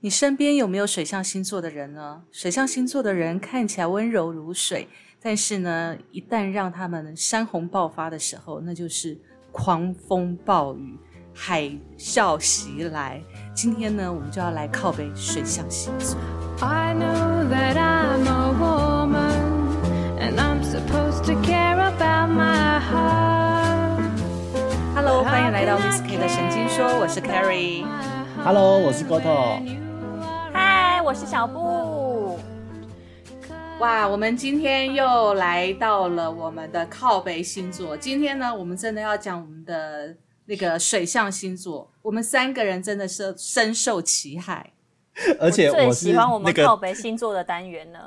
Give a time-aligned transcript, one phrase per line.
[0.00, 2.22] 你身边有没有水象星座的人呢？
[2.30, 4.88] 水象星座的人看起来温柔如水，
[5.20, 9.18] 但是呢，一旦让他们山洪爆发的时候，那就是
[9.50, 10.96] 狂风暴雨、
[11.34, 13.20] 海啸袭来。
[13.52, 16.16] 今天呢，我们就要来靠北水象星座。
[16.60, 19.66] I know that I'm a woman
[20.20, 23.98] and I'm supposed to care about my heart.
[24.94, 27.84] Hello，欢迎来到 Miss K 的神经说，我是 Carrie。
[28.44, 29.87] Hello，我是 Goto。
[31.08, 32.38] 嗨，我是小布。
[33.80, 37.96] 哇，我们今天又来到了我们的靠北星座。
[37.96, 41.90] 今天呢，我们真的要讲我们的那个水象星座。
[42.02, 44.74] 我们三个人真的是深受其害。
[45.40, 47.98] 而且最我最喜欢我们，靠北星座的单元呢。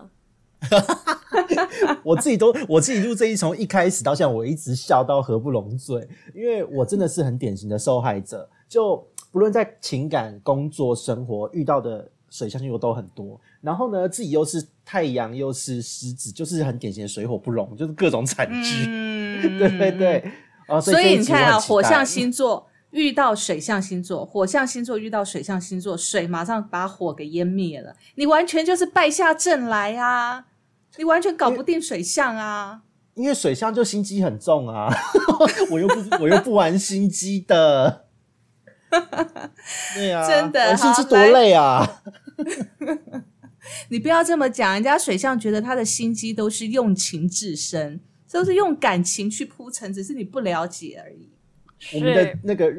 [2.06, 8.48] 我自己都我自己录这一从一开始到现在，我一直笑到合不拢嘴，因为我真的是很典型的受害者。
[8.70, 8.96] 就
[9.32, 18.86] 不论在情感、工作、生活遇到的水象星座都很多，然后呢，自己又是太阳，又是狮子，就是很典型的水火不容，就是各种惨剧。
[18.88, 20.32] 嗯对对 对，
[20.68, 30.46] 啊，所以你看啊，火象星座遇到水象星座，火象星座遇到水象星座，水马上把火给淹灭了，你完全就是败下阵来啊！
[30.98, 32.82] 你完全搞不定水象啊！
[33.14, 34.90] 因为水象就心机很重啊，
[35.72, 38.06] 我又不我又不玩心机的，
[39.96, 42.02] 对啊，真的玩心机多累啊！
[43.90, 48.00] 你不要这么讲，人家水象觉得他的心机都是用情至深，
[48.32, 51.30] 都是用感情去铺陈，只是你不了解而已。
[51.94, 52.74] 我们的那个，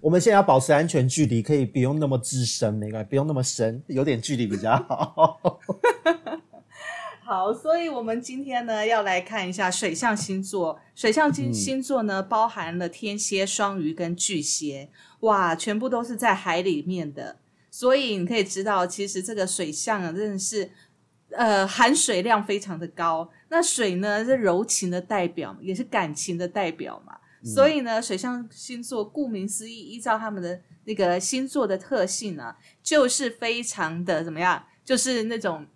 [0.00, 5.60] 我们现在要保持安全距离，可以不用那么至深，没关系，不用那么深，有点距离比较好。
[7.26, 10.78] 好，所以我们今天呢要来看一下水象星座。
[10.94, 17.36] 水象星嗯星座呢，包含了天蝎、双鱼跟巨蟹，哇，全部都是在海里面的。
[17.76, 20.70] 所以你可以知道，其实这个水象啊，真的是
[21.30, 23.28] 呃含水量非常的高。
[23.48, 27.18] 那水呢是柔情的代表，也是感情的代表嘛。
[27.44, 35.66] 所以呢，水象星座顾名思义，依照他们的那个星座的特性呢，就是非常的怎么样，就是那种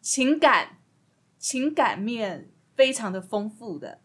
[0.00, 0.78] 情感
[1.38, 4.00] 情感面非常的丰富的。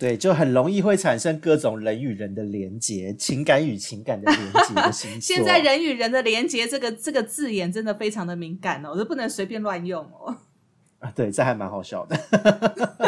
[0.00, 5.20] 对，就很容易会产生各种人与人的连结，情感与情感的连结的 星座。
[5.20, 10.34] 现在人与人的连接这个这个字眼真的非常的敏感哦，我都不能随便乱用哦。
[11.00, 12.18] 啊，对，这还蛮好笑的。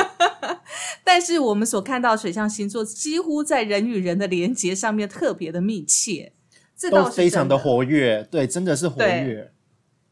[1.02, 6.32] 但是我们所看到水象星座几乎在人与人的连接上面特别的密切，
[6.76, 9.50] 这倒都是非常的活跃，对，真的是活跃。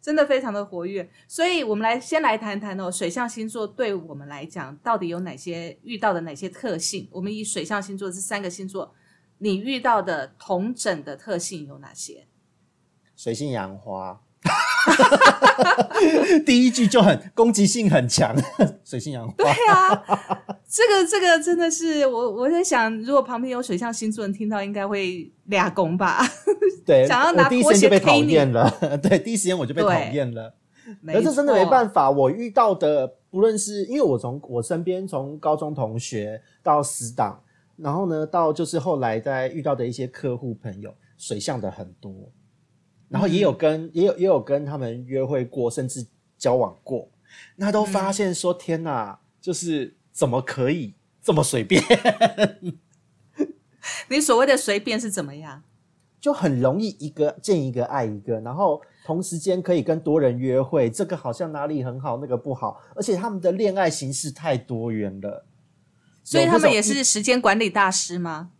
[0.00, 1.08] 真的非常的活跃。
[1.28, 7.08] 所以我们来先来谈谈哦，水象星座对我们来讲到底有哪些遇到的哪些特性？
[7.10, 8.94] 我们以水象星座这三个星座，
[9.38, 12.26] 你遇到的同整的特性有哪些？
[13.16, 14.22] 水性杨花，
[16.46, 18.34] 第一句就很攻击性很强，
[18.84, 19.34] 水性杨花。
[19.36, 20.04] 对啊，
[20.68, 26.20] 这个这个真的是我我在想，如果旁边有水象星座人听到，应该会俩拱吧？
[26.86, 30.54] 对，想要拿我第一拖时间就被讨厌了，对，第一时间我就被讨厌了。
[31.02, 37.40] 没可是真的没办法，我遇到的不论是因为我从我身边从高中同学到死党，
[37.76, 42.12] 然后呢到就是后来在遇到的一些客户朋友，水象的很多，
[43.10, 46.06] 然后也有跟、也有也有跟他们约会过，甚至
[46.38, 47.06] 交往过，
[47.56, 51.82] 那都发现说、天哪，就是怎么可以这么随便？
[54.08, 55.62] 你所谓的随便是怎么样？
[56.20, 65.46] 就很容易一个见一个爱一个，然后同时间可以跟多人约会，这个好像哪里很好，那个不好，而且他们的恋爱形式太多元了，
[66.22, 68.50] 所以他们也是时间管理大师吗？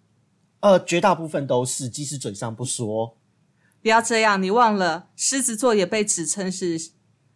[0.61, 3.17] 呃，绝大部分都是，即使嘴上不说，
[3.83, 6.91] 不要这样，你忘了狮子座也被指称是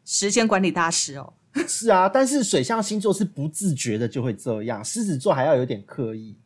[0.04, 1.34] 时间管理大师哦。
[1.66, 6.36] 是啊，但是水象星座是不自觉的就会这样，狮子座还要有点刻意。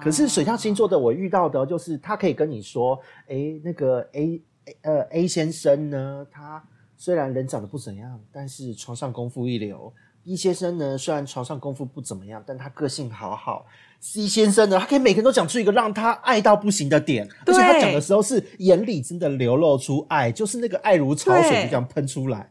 [0.00, 4.42] 可是水象星座的我遇到的，就是他可以跟你说，诶，那个 A
[4.82, 6.64] 呃 A 先生呢，他
[6.96, 9.92] 虽然人长得不怎样，但是床上功夫一流。
[10.24, 13.66] B 先生呢，虽然床上功夫不怎么样，但他个性好好。
[14.00, 22.50] C 先生呢，他可以每个人都讲出一个让他爱到不行的点，而且他讲的时候是眼里真的流露出爱，就是那个爱如潮水对就这样喷出来。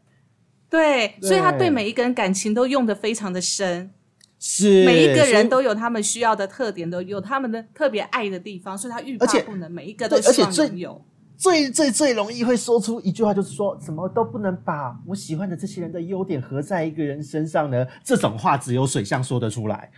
[0.69, 3.91] 对，所以他对对每一个人感情都用的非常的深，
[4.39, 11.05] 是每一个人都有他们需要的特点，都有他们的特别爱的地方，所以他欲罢不能，每一个都希望对而且有。
[11.43, 17.85] 最最最容易会说出一句话，就是说怎么都不能把我喜欢的这些人的优点合在一个人身上呢？
[18.01, 19.91] 这种话只有水象说得出来。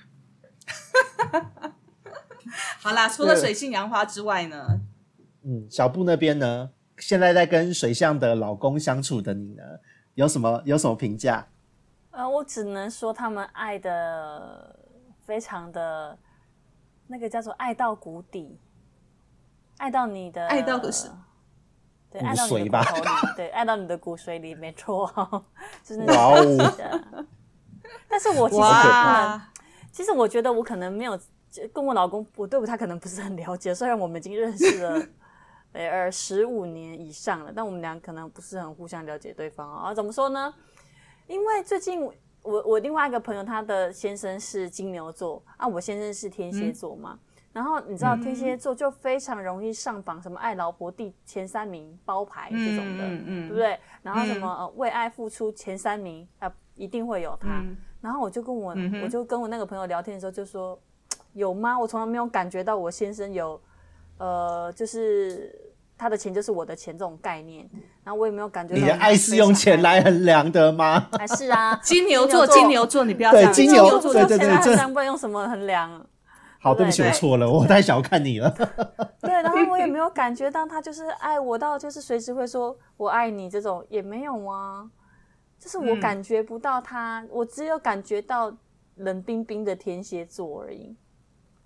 [2.82, 4.80] 好啦，除了水性杨花之外呢，
[5.44, 6.72] 嗯，小布那边呢？
[6.98, 9.62] 现在在跟水象的老公相处的你呢，
[10.16, 11.48] 有什么有什么评价？
[12.10, 14.76] 呃，我只能说他们爱的
[15.28, 16.18] 非常的，
[17.06, 18.58] 那个叫做爱到谷底，
[19.78, 21.12] 爱到你的爱到是
[22.16, 25.12] 对，骨爱到你髓吧的骨头里，对，按到你的骨髓里，没错，
[25.84, 27.26] 就是那哇种哦的。
[28.08, 29.42] 但是我其实
[29.92, 31.20] 其实我觉得我可能没有
[31.74, 33.76] 跟我老公，我对他可能不是很了解。
[33.76, 35.06] 虽然我们已经认识了
[35.74, 39.94] 呃十五年以上了，但我们俩可能不是很互相了解对方啊。
[39.94, 40.54] 怎么说呢？
[41.28, 42.14] 因为最近我
[42.44, 47.20] 我我另外一个朋友，他的先生是金牛座啊，我先生是天蝎座嘛。
[47.56, 53.80] 然后你知道天蝎座就非常容易上榜，什么爱老婆第前三名包牌这种的，嗯嗯对不对？
[54.04, 57.48] 然后什么、呃为爱付出前三名啊、一定会有他。
[57.62, 60.78] 嗯然后我就跟我、嗯我就跟我那个朋友聊天的时候就说，
[61.32, 61.80] 有吗？
[61.80, 63.60] 我从来没有感觉到我先生有，
[64.18, 65.58] 呃，就是
[65.98, 67.68] 他的钱就是我的钱这种概念。
[68.04, 71.08] 然后我也没有感觉到你的爱是用钱来衡量的吗？
[71.18, 76.06] 还是啊， 金牛座，金金牛座，你不要这样，对金牛座对对对这钱来衡量，不然用什么衡量？
[76.66, 78.50] 好，对不起，我错了，我太小看你了。
[79.22, 84.90] 对，然后我也没有感觉到他就是爱我到就是随时会说我爱你这种也没有啊，
[85.60, 86.00] 就是我嗯。
[86.00, 88.52] 感觉不到他，我只有感觉到
[88.96, 90.96] 冷冰冰的天蝎座而已，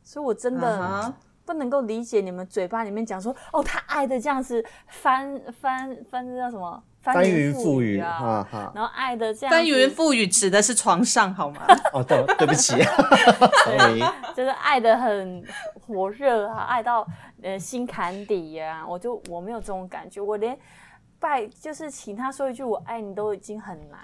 [0.03, 1.13] 所以我真的
[1.45, 6.83] 不能够理解你们嘴巴里面讲说哦，他爱的这样子翻翻翻这叫什么
[7.13, 8.71] 翻翻云覆覆雨，啊，哈哈。
[8.75, 11.61] 然后爱的这样翻云覆雨指的是床上好吗？
[11.93, 12.73] 哦，对，对不起，
[13.65, 13.99] sorry。
[14.35, 15.43] 就是爱的很
[15.85, 17.05] 火热啊，爱到
[17.41, 20.57] 呃心坎底呀、我就我没有这种感觉，我连
[21.19, 23.99] 拜就是请他说一句我爱你都已经很难。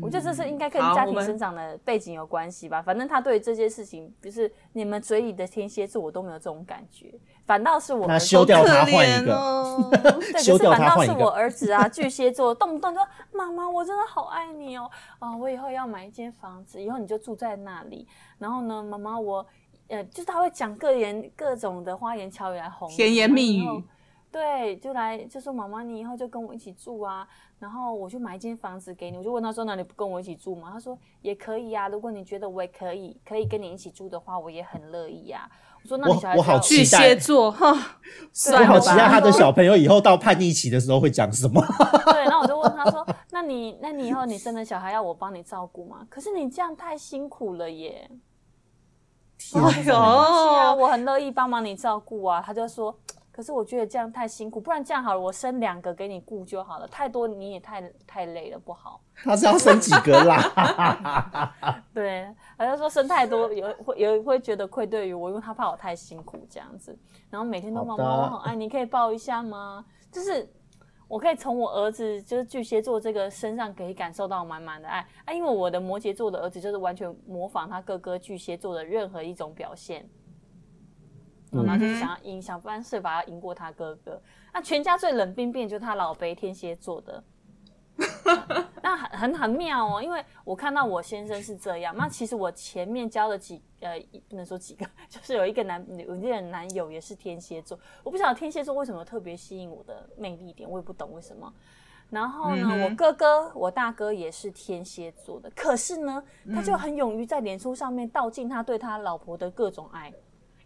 [0.00, 2.80] 我觉得这是应该跟家庭生长的背景有关系吧。
[2.80, 7.12] 反正他对这些事情，就是你们嘴里的天蝎座，我都没有这种感觉，
[7.44, 9.90] 反倒是我那儿子修掉他可怜换一个，哦。
[9.90, 18.06] 对，可 修掉是反倒他换一个是我儿子啊，巨蟹座，动不动就说妈妈，我真的好爱你哦，啊，我以后要买一间房子，以后你就住在那里。
[18.38, 19.46] 然后呢，妈妈我，
[19.88, 23.84] 呃，就是他会讲各言各种的花言巧语来哄甜言蜜语
[24.32, 29.18] 对，就来就说妈妈，你以后就跟我一起住啊，然后我就买一间房子给你。
[29.18, 30.70] 我就问他说，那你不跟我一起住吗？
[30.72, 35.46] 他说也可以啊，如果你觉得我也可以，可以跟你一起住的话，我也很乐意呀、
[35.82, 37.68] 我说那你小孩好巨蟹座，哈，
[38.58, 39.06] 我好期待。
[39.06, 41.62] 他的小朋友以后到叛逆期的时候会讲什么。
[42.10, 46.06] 对，然后我就问他说：“那你，那你以后你生了小孩要我帮你照顾吗？
[46.08, 48.10] 可是你这样太辛苦了耶。”
[49.54, 52.40] 哎是啊，我很乐意帮忙你照顾啊。
[52.40, 52.96] 他就说
[53.32, 59.00] ：“可是我觉得这样太辛苦，不然这样好了，我生两个给你顾就好了，太多你也太太累了，不好。
[59.24, 61.64] 他是要生几个啦？”
[61.94, 62.26] 对，
[62.58, 66.94] 好像说生太多有会有会觉得愧对于我，因为他怕我太辛苦这样子。
[67.30, 69.82] 然后每天都妈妈我好爱你，可以抱一下吗？
[70.10, 70.46] 就是
[71.08, 80.06] 我可以从我儿子就是巨蟹座这个身上可以感受到满满的爱啊，因为我的摩羯座的儿子就是完全模仿他哥哥巨蟹座的任何一种表现。
[81.52, 84.20] 然后就是想要赢，想办设法要赢过他哥哥。
[84.54, 87.22] 那全家最冷冰冰就是他老辈天蝎座的，
[88.82, 91.94] 那很很很妙哦，因为我看到我先生是这样。
[91.96, 97.78] 那其实我前面交的几呃，不能说几个， 就是有一个男有一个男友也是天蝎座。
[98.02, 101.52] 我不晓得天蝎座为什么特别吸引我的魅力点，我也不懂为什么。
[102.10, 106.22] 然后呢，嗯我哥哥，我大哥也是天蝎座的，可是呢，
[106.52, 110.12] 他就很勇于在脸书上面道尽他对他老婆的各种爱。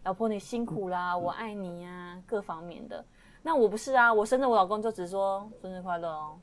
[0.07, 3.03] 老婆你辛苦啦，我爱你呀、各方面的。
[3.43, 6.39] 那我不是啊，我生日我老公就只说生日快乐哦，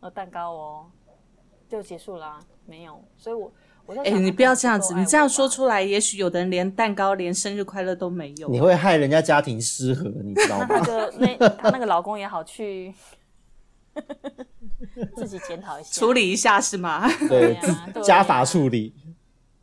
[0.00, 0.86] 呃蛋糕哦，
[1.66, 3.02] 就结束啦、没有。
[3.16, 3.50] 所以我
[3.86, 5.64] 我在哎、想，你不要这样子，你这样说出。
[5.64, 8.50] 来，也许有的人连蛋糕、连生日快乐都没有。
[8.50, 10.80] 你会害人家家庭失和，你知道吗那？
[10.84, 12.94] 个那他那个老公也好去
[15.16, 17.08] 自己检讨一下，处理一下是吗？
[17.30, 18.94] 对，对啊对啊家法处理。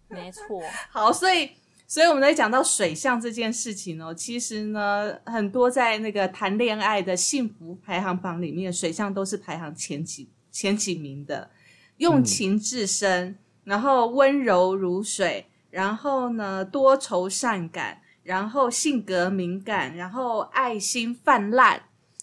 [0.08, 1.52] 没错，好，所以
[1.94, 11.52] 所以我们在讲到水象这件事情哦，其实呢，很多在那个谈恋爱的幸福排行榜里面，水象都是排行前几前几名的，
[11.98, 21.80] 用情至深，然后温柔如水，然后呢多愁善感，然后性格敏感，然后爱心泛滥，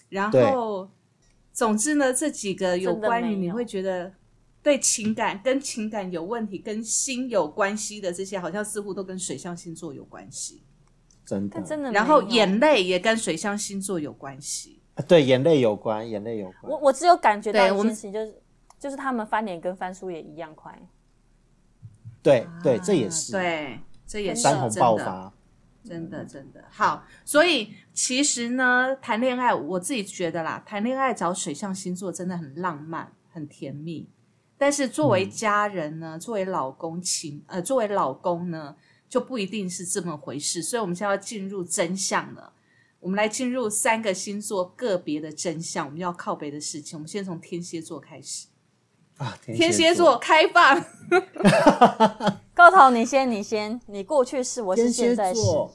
[0.08, 0.90] 然后
[1.52, 4.12] 总之呢，这几个有关于你会觉得。
[4.62, 10.62] 对情感跟情感有问题、跟心有关系的这些，好像似乎都跟水象星座有关系。
[11.24, 14.82] 真的，真的然后眼泪也跟水象星座有关系。
[15.08, 16.78] 对眼泪有关，眼泪有关我。
[16.78, 18.42] 我只有感觉到事情，就是
[18.78, 20.76] 就是他们翻脸跟翻书也一样快。
[22.22, 24.80] 对对，这也是啊对，这也是山洪真的。
[24.80, 25.32] 爆发。
[25.82, 34.10] 真的真的好，所以其实呢，谈恋爱我自己觉得啦，谈恋爱找水象星座真的很浪漫、很甜蜜。
[34.60, 38.76] 但是作为家人呢，作为老公情呃，作为老公呢，
[39.08, 40.62] 就不一定是这么回事。
[40.62, 42.52] 所以我们现在要进入真相了，
[43.00, 46.98] 我们来进入三个星座个别的真相，我们要靠北的事情。
[46.98, 48.48] 我们先从天蝎座开始，
[49.16, 50.84] 啊，天蝎座开放。
[52.52, 55.40] 高桃，你先，你先，你过去是，我是天蝎现在式。
[55.40, 55.74] 座，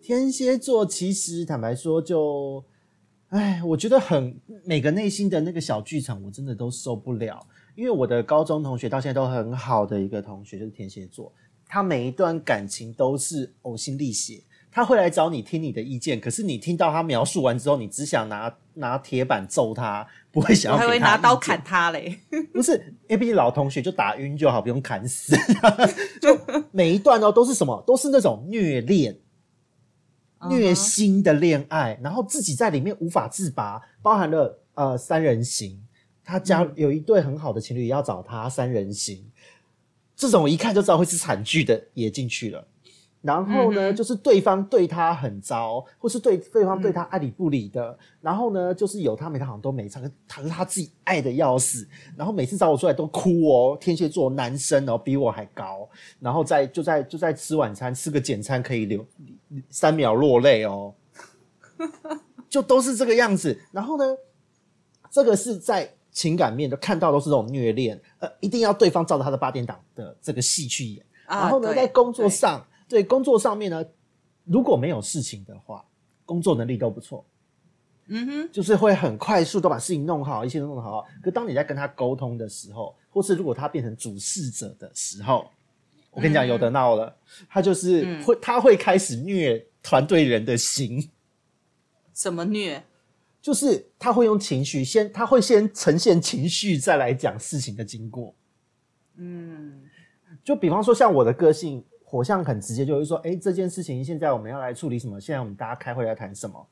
[0.00, 2.64] 天蝎座其实坦白说就，
[3.32, 7.40] 哎，我觉得很每个内心的那个小剧场，我真的都受不了。
[7.74, 11.32] 因为我的高中同学到现在都很好的一个同学就是天蝎座，
[11.66, 22.18] 他每一段感情都是呕心沥血，他会来找你听你的意见，可是你听到他描述完之后，你只想拿拿铁板揍他，不会想我还会拿刀砍他嘞，
[22.52, 22.74] 不是，
[23.08, 25.34] 因为毕竟老同学就打晕就好，不用砍死。
[26.20, 26.38] 就
[26.70, 27.82] 每一段哦，都是什么？
[27.86, 29.16] 都是那种虐恋、
[30.48, 35.80] 虐心的恋爱，然后自己在里面无法自拔，包含了呃三人行，
[36.24, 39.24] 他家有一对很好的情侣要找他三人行，
[40.16, 42.66] 这种一看就知道会是惨剧的也进去了。
[43.22, 47.96] 然后呢，嗯就是对方对他很糟，或是对对方对他爱理不理的。
[48.20, 51.86] 然后呢，就是有他没他好像都没差，可是他自己爱的要死。
[52.16, 55.88] 然后每次找我出来都哭哦，天蝎座男生哦比我还高，
[56.18, 59.06] 然后在就在就在吃晚餐，吃个简餐可以流
[59.70, 60.92] 三秒落泪哦，
[62.50, 63.56] 就都是这个样子。
[63.70, 64.04] 然后呢，
[65.10, 71.06] 这个是在情感面的看到都是这种虐恋，呃，一定要对方照着他的八点档的这个戏去演。
[71.26, 72.62] 啊然后呢，在工作上，
[72.92, 73.82] 对工作上面呢，
[74.44, 75.82] 如果没有事情的话，
[76.26, 77.24] 工作能力都不错，
[78.08, 81.06] 嗯哼，就是会很快速都把事情弄好，一切都弄好。
[81.22, 85.50] 可当你在跟他沟通的时候，或是如果他变成主事者的时候，
[86.10, 87.16] 我跟你讲，嗯有的闹了，
[87.48, 91.08] 他就是嗯会，他会开始虐团队人的心。
[92.12, 92.84] 怎么虐？
[93.40, 98.34] 就是他会用情绪先，他会先呈现情绪，再来讲事情的经过。
[99.16, 99.82] 嗯
[100.44, 105.18] 就比方说，像我的个性，火象很直接，就是说，哎，这件事情现在我们要来处理什么？
[105.18, 106.66] 现在我们大家开会要谈什么？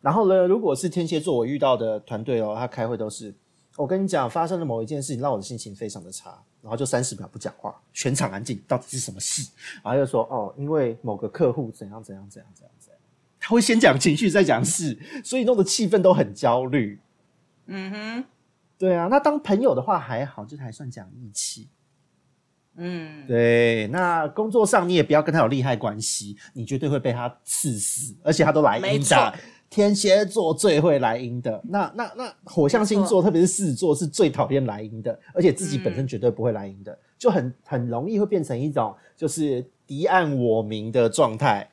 [0.00, 3.34] 然后呢，如果是天蝎座，我遇到的团队哦，他开会都是，
[3.74, 9.50] 我跟你讲，发生了某一件事情，让我的心情非常的差，然后就三十秒不讲话，全场安静，到底是什么事？
[9.82, 13.00] 然后就说，哦，因为某个客户怎样怎样怎样怎样怎样，
[13.40, 17.00] 他会先讲情绪，再讲事，所以弄得气氛都很焦虑。
[17.66, 18.24] 嗯哼，
[18.78, 21.66] 对啊，那当朋友的话还好，就还算讲义气。
[22.76, 29.34] 嗯，对，那工作上你也不要跟他有利害关系，你绝对会被他刺死，而且他都来阴的。
[29.68, 41.68] 天蝎座最会来阴的，那那那火象星座，特别是狮子座是最讨厌来阴的，而且自己本身绝对不会来阴的，就很很容易会变成一种就是敌暗我明的状态，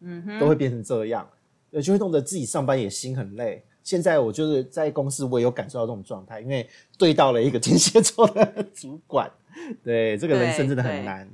[0.00, 1.28] 嗯哼，都会变成这样，
[1.72, 3.62] 呃就会弄得自己上班也心很累。
[3.84, 9.30] 现在我就是在公司，我也有感受到这种状态，因为对到了一个天蝎座的 主管，
[9.82, 11.28] 对这个人生真的很难。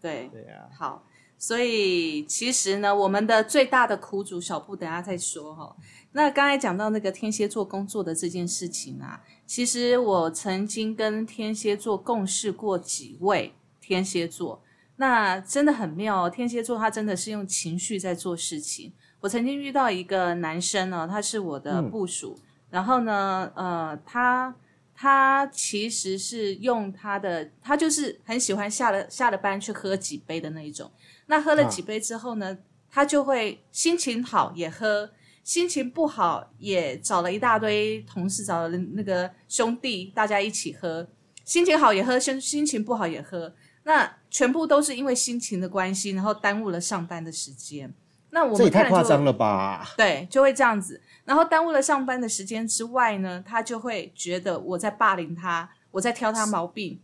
[0.00, 1.04] 对，对啊，好，
[1.36, 5.76] 所以其实呢，我们的最大的苦主小布，等下再说哈。
[6.12, 14.62] 那刚才讲到那个天蝎座工作的这件事情啊，其实我曾经跟天蝎座共事过几位天蝎座，
[14.96, 16.30] 那真的很妙哦。
[16.30, 18.92] 天蝎座他真的是用情绪在做事情。
[19.20, 22.38] 我曾经遇到一个男生呢，他是我的嗯部属，
[22.70, 24.54] 然后呢，呃，他
[25.00, 30.90] 他其实是用他的，他就是很喜欢下了下了班去喝几杯的那一种。
[31.26, 32.58] 那喝了啊几杯之后呢，
[32.90, 35.08] 他就会心情好也喝，
[35.44, 41.06] 心情不好也找了一大堆同事，找了那个兄弟，大家一起喝。
[41.44, 43.54] 心情好也喝，心心情不好也喝。
[43.84, 47.94] 那全部都是因为心情的关系，然后耽误了上班的时间。
[48.30, 49.94] 那我这也们太夸张了吧？
[49.96, 56.98] 对，就会这样子，然后耽误了上班的时间之外呢，他就会觉得我在霸凌他，我在挑他毛病，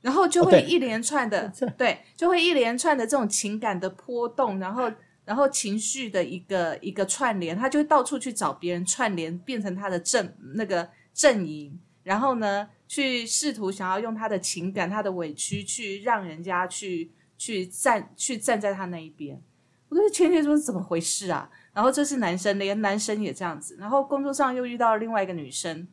[0.00, 4.90] 然后就会一连串的、 这对，就会一连串的这种情感的波动，然后
[5.24, 19.40] 然后情绪的一个一个串联，他就会到处去找别人串联，变成他的阵那个阵营，然后呢，去试图想要用他的情感、他的委屈去让人家去去站去站在他那一边。
[19.90, 21.48] 我觉得天蝎座是怎么回事啊？
[21.78, 23.76] 然后这是男生，连男生也这样子。
[23.78, 25.86] 然后工作上又遇到了另外一个女生，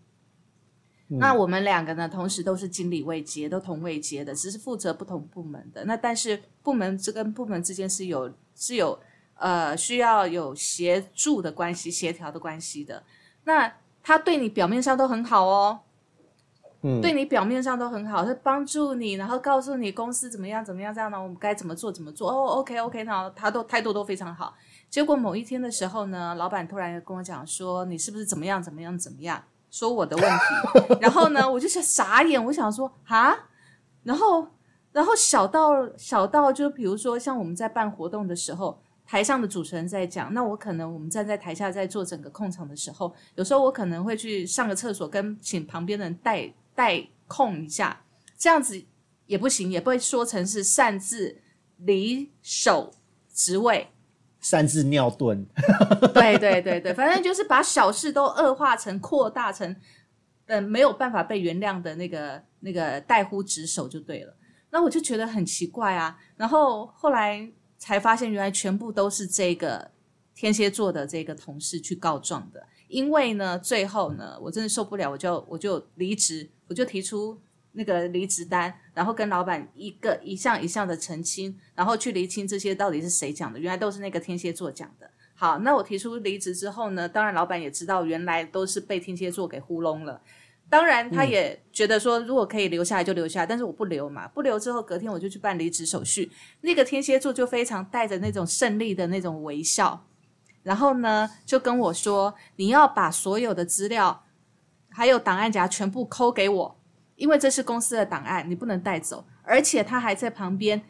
[1.10, 5.86] 嗯那我们两个呢，同时都是经理位阶，都同位阶的，只是负责不同部门的。
[5.86, 9.00] 那但是部门之跟部门之间是有是有
[9.36, 13.04] 呃需要有协助的关系、协调的关系的。
[13.44, 15.82] 那他对你表面上都很好哦，
[16.82, 22.32] 嗯对你表面上都很好，他帮助你，然后告诉你公司怎么样怎么样，这样呢，我们该怎么做怎么做。
[22.32, 24.56] 哦，OK OK，那他都态度都非常好。
[24.96, 30.96] 结果某一天的时候呢，老板突然跟我讲说，你是不是怎么样怎么样怎么样，说我的问题。
[31.02, 33.36] 然后呢，我就想傻眼，我想说啊，
[34.04, 34.48] 然后
[34.94, 38.80] 然后小到小到就比如说像我们在办活动的时候。
[39.06, 48.02] 台上的主持人在讲，那我可能我们站在台下在做整个控场的时候，有时候我可能会去上个厕所，跟请旁边的人代代控一下，
[48.36, 48.82] 这样子
[49.28, 51.40] 也不行，也不会说成是擅自
[51.78, 52.94] 离手
[53.32, 53.90] 职位。
[54.46, 55.44] 擅自尿遁，
[56.14, 59.76] 对对对对，反正就是把小事都恶化成扩大成，
[60.46, 64.36] 呃，没有办法被原谅的那个那个代呼职守就对了。
[64.70, 69.90] 那我就觉得很奇怪啊，然后后来才发现，原来全部都是这个
[70.36, 72.64] 天蝎座的这个同事去告状的。
[72.88, 77.42] 因为呢，最后呢，我真的受不了，我就我就离职，我就提出
[77.76, 85.10] 那个离职单，然后跟老板一个一项一项的澄清，然后去厘清这些到底是谁讲的，原来都是那个天蝎座讲的。
[85.36, 90.22] 好，那我提出离职之后呢，当然老板也知道原来都是被天蝎座给糊弄了。
[90.68, 96.32] 当然，他也觉得说，如果可以留下来就留下来，但是我不留嘛，不留之后，隔天我就去办离职手续。
[96.62, 100.08] 那个天蝎座就非常带着那种胜利的那种微笑，
[100.64, 104.24] 然后呢，就跟我说：“你要把所有的资料
[104.90, 106.80] 还有档案夹全部抠给我，
[107.16, 110.82] 因为这是公司的档案，你不能带走。”而且他还在旁边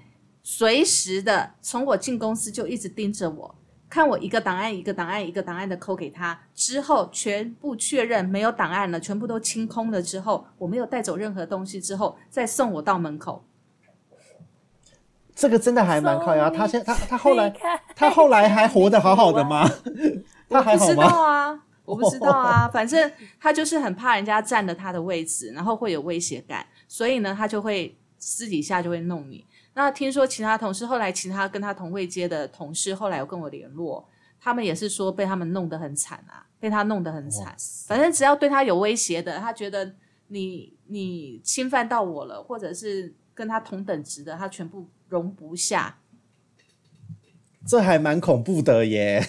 [0.42, 3.56] 随时的从我进公司就一直盯着我。
[3.88, 13.46] 看我一个档案一个档案一个档案的扣给他，之后全部确认没有档案了，全部都清空了之后，我没有带走任何东西之后，再送我到门口。
[15.34, 16.50] 这个真的还蛮靠腰。
[16.50, 17.54] 他现他他后来
[17.96, 19.70] 他后来还活得好好的吗？
[20.50, 21.28] 他还好不知道吗？
[21.30, 29.46] 啊，我不知道啊，反正他就是很怕人家占了他的位置，然后会有威胁感，所以呢，他就会私底下就会弄你。
[29.76, 34.08] 那听说其他同事后来，其他跟他同位阶的同事后来有跟我联络，
[34.40, 37.56] 他们也是说被他们弄得很惨啊，被他弄得很惨。
[37.88, 39.94] 反正只要对他有威胁的，他觉得
[40.30, 46.00] 你你侵犯到我了，或者是跟他同等值的，他全部容不下。
[47.68, 49.28] 这还蛮恐怖的耶。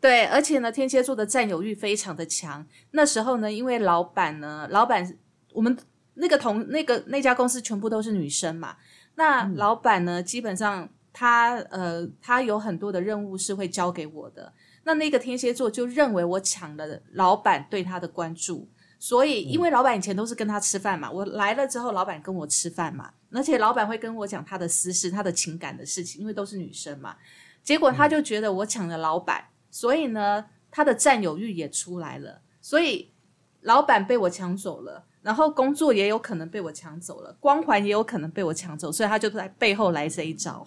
[0.00, 2.64] 对，而且呢，天蝎座的占有欲非常的强。
[2.92, 5.16] 那时候呢，因为老板呢，老板
[5.52, 5.76] 我们
[6.14, 8.76] 那个同那个那家公司全部都是女生嘛，
[9.16, 14.52] 那老板呢，基本上他呃，他有很多的任务是会交给我的。
[14.84, 27.16] 那那个天蝎座就认为我抢了老板对他的关注，所以因为老板以前都是跟他吃饭嘛，我来了之后，老板跟我吃饭嘛，而且老板会跟我讲他的私事、他的情感的事情，因为都是女生嘛。
[27.62, 29.44] 结果他就觉得我抢了老板，
[29.80, 33.12] 所以呢，他的占有欲也出来了，所以
[33.60, 40.66] 老板被我抢走了，然后工作也有可能被我抢走了，光环也有可能被我抢走，所以他就在背后来这一招。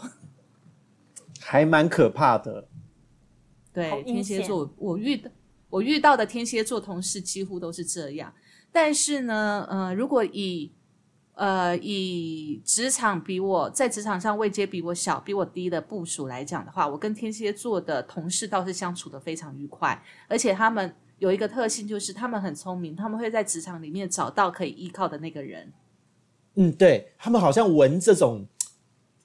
[1.41, 2.69] 还蛮可怕的。
[3.74, 5.30] 对，天蝎座，我遇的
[5.69, 8.34] 我遇到的天蝎座同事几乎都是这样。
[8.71, 10.71] 但是呢，呃，如果以
[11.41, 25.73] 呃以职场比我在职场上位阶比我小、比我低的部署来讲的话，我跟天蝎座的同事倒是相处的非常愉快，而且他们有一个特性，就是他们很聪明，他们会在职场里面找到可以依靠的那个人。
[26.54, 28.45] 嗯，对他们好像闻这种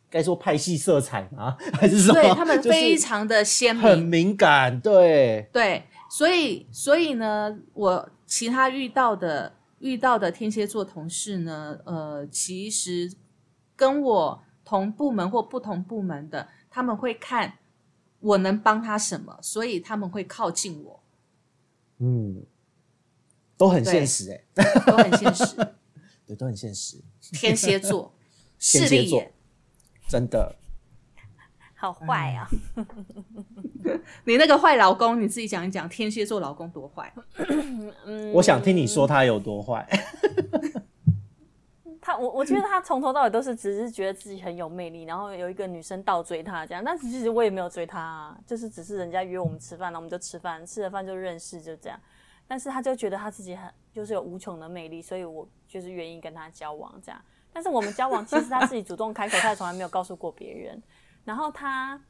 [0.09, 1.59] 该 说派系色彩吗？
[1.75, 2.15] 还是什么？
[2.15, 4.81] 对他们非常的鲜很，敏感。
[4.81, 13.13] 对，对，所以所以呢，我其他遇到的遇到的天蝎座同事呢，呃，其实
[13.75, 17.59] 跟我同部门或不同部门的，他们会看
[18.21, 21.03] 我能帮他什么，所以他们会靠近我，
[21.99, 22.45] 嗯，
[23.57, 24.45] 都很现实哎、
[24.87, 25.55] 都很现实。
[26.27, 27.01] 对，都很现实，
[27.33, 28.13] 天蝎座，
[28.59, 29.33] 势利眼。
[30.09, 30.57] 真的。
[31.87, 32.49] 好坏啊！
[34.25, 37.13] 你那个坏老公，你自己讲一讲，天蝎座老公多坏？
[38.05, 39.87] 嗯，我想听你说他有多坏。
[42.01, 51.99] 他我我觉得他从头到尾都是只是觉得自己很有魅力，然后有一个女生倒追他这样，但其实我也没有追他、啊，就是只是人家约我们吃饭，然后我们就吃饭，吃了饭就认识，就这样。
[52.49, 57.21] 但是他就觉得他自己很就是有无穷的魅力，所以我就是愿意跟他交往这样。
[57.53, 60.81] 但是我们交往其实他自己主动开口，他也从来没有告诉过别人。
[61.27, 62.01] 然后他，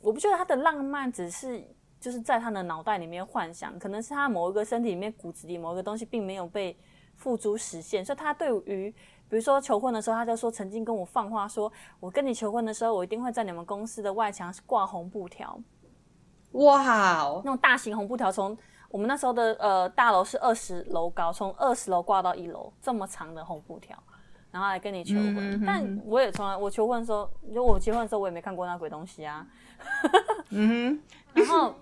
[0.00, 1.62] 我不觉得他的浪漫只是
[2.00, 6.76] 就是在他的脑袋里面幻想，可能是他某一个身体里面骨子里某一个东西并没有被
[7.14, 8.90] 付诸实现，所以他对于
[9.28, 15.60] 比如说求婚的时候，他就说曾经跟我放话说，我跟你求婚的时候，我一定会在你们公司的外墙挂红布条，
[16.52, 18.56] 哇哦，那种大型红布条从
[18.88, 23.96] 我们那时候的呃大楼是二十楼高，从二十楼挂到一楼，这么长的红布条，
[24.52, 25.36] 然后来跟你求婚。
[25.36, 29.44] 嗯哼但我也从来我求婚的时候，就我结婚的时候我也没看过那鬼东西啊。
[30.50, 31.00] 嗯哼
[31.32, 31.74] 然后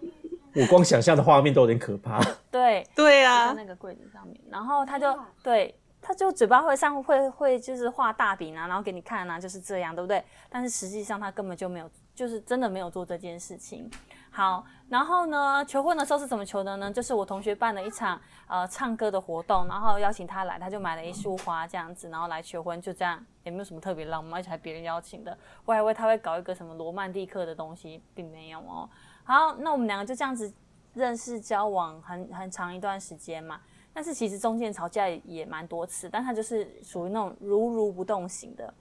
[0.54, 2.18] 我光想象的画面都有点可怕。
[2.50, 10.24] 对，哼，对在啊，那个柜子上面，然后他就对，他就嘴巴会上会会就是画大饼啊，然后给你看啊，就是这样，对不对？
[10.48, 13.90] 但是实际上他根本就没有，就是真的没有做这件事情。
[14.32, 16.90] 好，然后呢，求婚的时候是怎么求的呢？
[16.90, 25.36] 就是我同学办了一场呃唱歌的活动，然后邀请他来，他就买了一束花这样子，然后来求婚，就这样，也没有什么特别浪漫，而且还别人邀请的。
[25.64, 28.88] 我还以为他会搞一个什么罗曼蒂克的东西，并没有哦。
[29.24, 30.52] 好，那我们两个就这样子
[30.94, 33.60] 认识交往很很长一段时间嘛。
[33.92, 38.72] 但是其实中间吵架也也蛮多次，但他就是属于那种如如不动型的。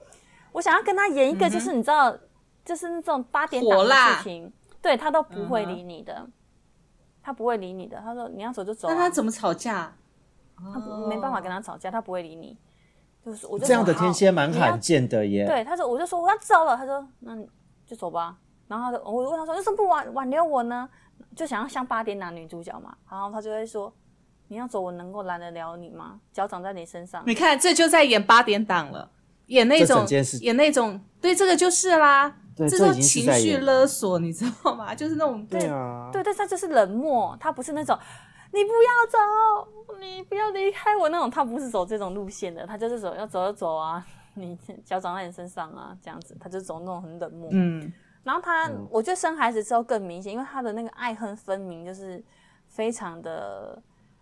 [0.52, 2.16] 我想要跟他演一个，就是你知道，
[2.64, 6.28] 就是那种八点档的火辣事情，对他都不会理你的，
[7.22, 8.00] 他不会理你的。
[8.00, 9.94] 他说你要走就走、啊，那他怎么吵架？
[10.58, 12.58] 他不没办法跟他吵架，他不会理你。
[13.26, 15.46] 就是我就这样的天蝎蛮罕见的耶。
[15.46, 17.48] 对，他说我就说我要走了，他说那你
[17.86, 18.38] 就走吧。
[18.68, 20.90] 然后他就我就问他说为什么不挽挽留我呢？
[21.36, 22.96] 就想要像八点男女主角嘛。
[23.10, 23.94] 然后他就会说
[24.48, 26.20] 你要走，我能够拦得了你吗？
[26.32, 27.22] 脚长在你身上。
[27.28, 29.12] 你看，这就在演八点档了，
[29.48, 30.06] 演那种
[30.42, 34.94] 演那种，对，这个就是啦，这种情绪勒索，你知道吗？
[34.96, 37.98] 就是那种对啊，对，但是他就是冷漠，他不是那种
[38.52, 47.50] 你不要走，你不要离开我那种，他不是走这种路线的，他就是走要走就走啊，你脚长在你身上啊，这样子，他就走那种很冷漠。
[47.52, 47.94] 嗯，
[48.24, 52.24] 然后他，嗯我觉得生孩子之后更明显，因为他的那个爱恨分明，就是
[52.68, 53.82] 非常的。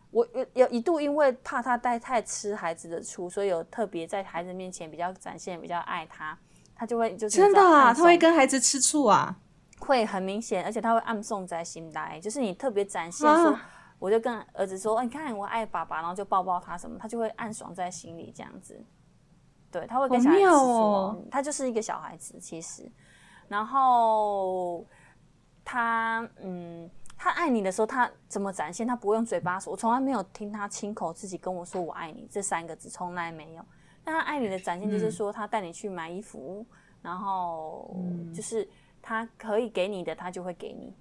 [0.10, 6.36] 我有有一度因为怕他带太吃孩子的醋，所以有特别在孩子面前比较展现比较爱他，
[6.78, 9.36] 他就会就是真的啊，他会跟孩子吃醋啊，
[9.80, 18.80] 会很明显，而且他会暗送在心来，就是你特别展现说，啊我就跟儿子说，哦你看我爱爸爸，然后就抱抱他什么，他就会暗爽在心里这样子。
[19.72, 22.90] 对，他会跟小孩子妙说，哦他就是一个小孩子其实。
[23.48, 24.86] 然后
[25.66, 26.88] 他嗯，
[27.18, 28.86] 他爱你的时候，他怎么展现？
[28.86, 33.66] 他不会用嘴巴说，我从来没有听他亲口自己跟我说我爱你这三个字，从来没有。
[34.08, 36.66] 但他爱你的展现就是说，他带你去买衣服，
[37.02, 37.94] 然后
[38.34, 38.66] 就是
[39.02, 40.96] 他可以给你的，他就会给你。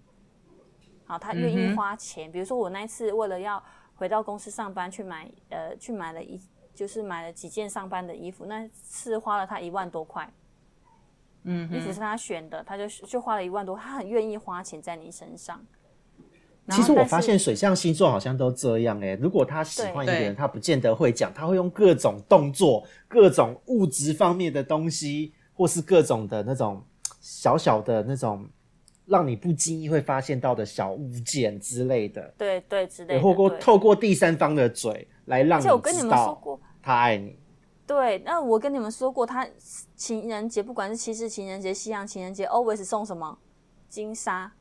[1.05, 2.33] 好，他愿意花钱。
[2.33, 3.63] 比如说我那一次为了要
[3.95, 6.37] 回到公司上班去买，呃，去买了一
[6.75, 10.29] 就是买了几件上班的衣服，那次花了他一万多块。
[11.45, 15.65] 嗯衣服是他选的，他就就花了一万多，他很愿意花钱在你身上。
[16.67, 26.83] 然其实我发现水象星座好像都这样哎、如果他喜欢一个人，他不见得会讲，他会用各种动作、各种物质方面的东西，或是各种的那种
[27.21, 28.47] 小小的那种
[29.07, 36.41] 让你不经意会发现到的小物件之类的，对对之类的，对透过透过第三方的嘴来让你知道
[36.83, 37.39] 他爱你。
[37.87, 39.47] 对，那我跟你们说过，他
[39.95, 43.39] 情人节不管是七夕情人节、西洋情人节，always 送什么？
[43.89, 44.53] 金沙，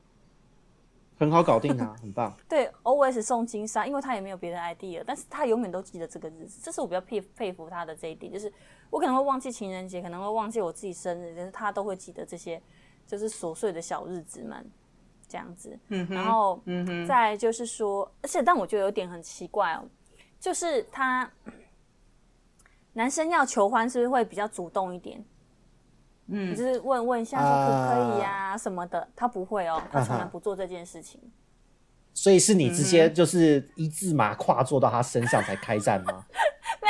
[1.18, 2.36] 很好搞定啊，很棒。
[2.50, 8.52] 对，always 送金沙，因为他也没有别的 idea，但是他永远都记得这个日子，这是我比较佩佩服他的这一点，就是
[8.90, 12.62] 我可能会忘记情人节，可能会忘记我自己生日，但是他都会记得这些
[13.08, 14.70] 就是琐碎的小日子们，
[15.28, 15.78] 这样子。
[15.88, 19.88] 嗯哼，然后嗯哼，再就是说，而且但我觉得有点很奇怪哦，
[20.40, 21.32] 就是他
[22.94, 25.24] 男生要求欢是不是会比较主动一点？
[26.28, 31.20] 嗯就是问问一下说可不可以呀、什么的，他不会哦，他从来不做这件事情。
[32.14, 36.26] 所以是你直接就是一字马跨坐到他身上才开战吗？
[36.82, 36.88] 没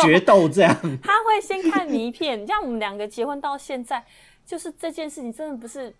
[0.00, 0.72] 有决斗这样。
[1.02, 4.04] 他会先看迷片，像我们两个结婚到现在，
[4.46, 5.92] 就是这件事情真的不是，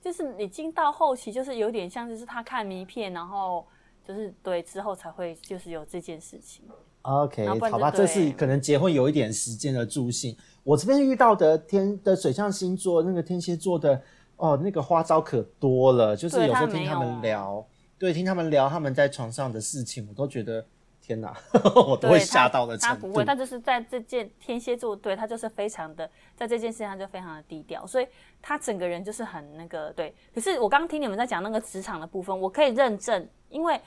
[0.00, 3.66] 就是已经到后期，就是有点像就是他看迷片，然后
[4.06, 6.64] 就是对之后才会就是有这件事情。
[7.02, 10.36] OK，好吧，这是可能结婚有一点时间的助兴。
[10.62, 14.00] 我这边遇到的天的水象星座，那个天蝎座的
[14.36, 17.66] 哦，那个花招可多了，就是有时候听他们聊，
[17.98, 20.64] 对，听他们聊他们在床上的事情，我都觉得
[21.00, 21.34] 天哪，
[21.86, 23.24] 我都会吓到的程度他不会，。
[23.24, 28.06] 他就是在这件天蝎座，对他就是非常的在这件事情上就非常的低调，所以
[28.40, 30.14] 他整个人就是很那个对。
[30.34, 33.80] 可是我刚刚听你们在讲那个职场的部分，我可以认证，因为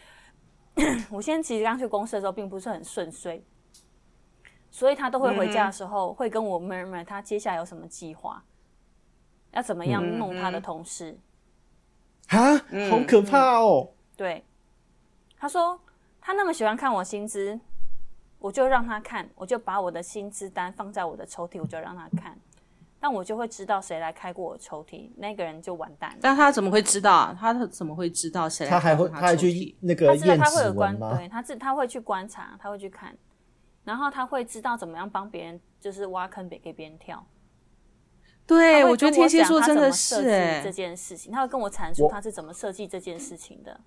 [1.12, 3.44] 我现在其实刚去公司的时候并不是很顺遂，
[4.74, 8.44] 所以他都会回家的时候、会跟我 murmur 他接下来有什么计划，
[9.52, 11.16] 要怎么样弄他的同事。
[12.30, 12.58] 啊，
[12.90, 13.90] 好可怕哦！
[14.18, 14.44] 对，
[15.38, 15.80] 他说
[16.20, 17.60] 他那么喜欢看我薪资，
[18.40, 22.36] 我就让他看，我就把我的薪资单放在我的抽屉，我就让他看。
[23.00, 26.18] 但我就会知道谁来开过我抽屉，那个人就完蛋了。
[26.20, 27.38] 但他怎么会知道啊？
[27.40, 31.16] 他怎么会知道谁来他还会他还去那个他知道验指他会有观纹，吗？
[31.16, 33.16] 对他自他会去观察，他会去看，
[33.84, 37.26] 然后他会知道怎么样帮别人，就是挖坑给给别人跳。
[38.46, 40.22] 对，我觉得天蝎座真的是
[40.64, 43.80] 这件事情，他会跟我阐述他是怎么设计这件事情的。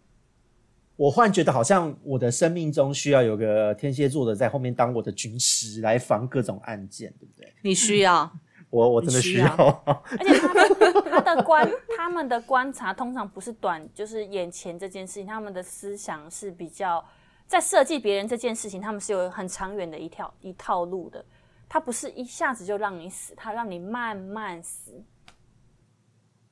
[0.97, 7.53] 我忽然觉得好像我的生命中需要有个天蝎座的在后面当我的军师，来防各种案件，对不对？
[7.63, 8.31] 你需要。
[8.71, 9.47] 我我真的你需需要，
[9.87, 17.03] 而且他的他的观他们的观察通常不是短，就是眼前这件事情，他们的思想是比较
[17.47, 21.25] 在设计别人这件事情，他们是有很长远的一条一套路的。
[21.69, 25.03] 他不是一下子就让你死，他让你慢慢死。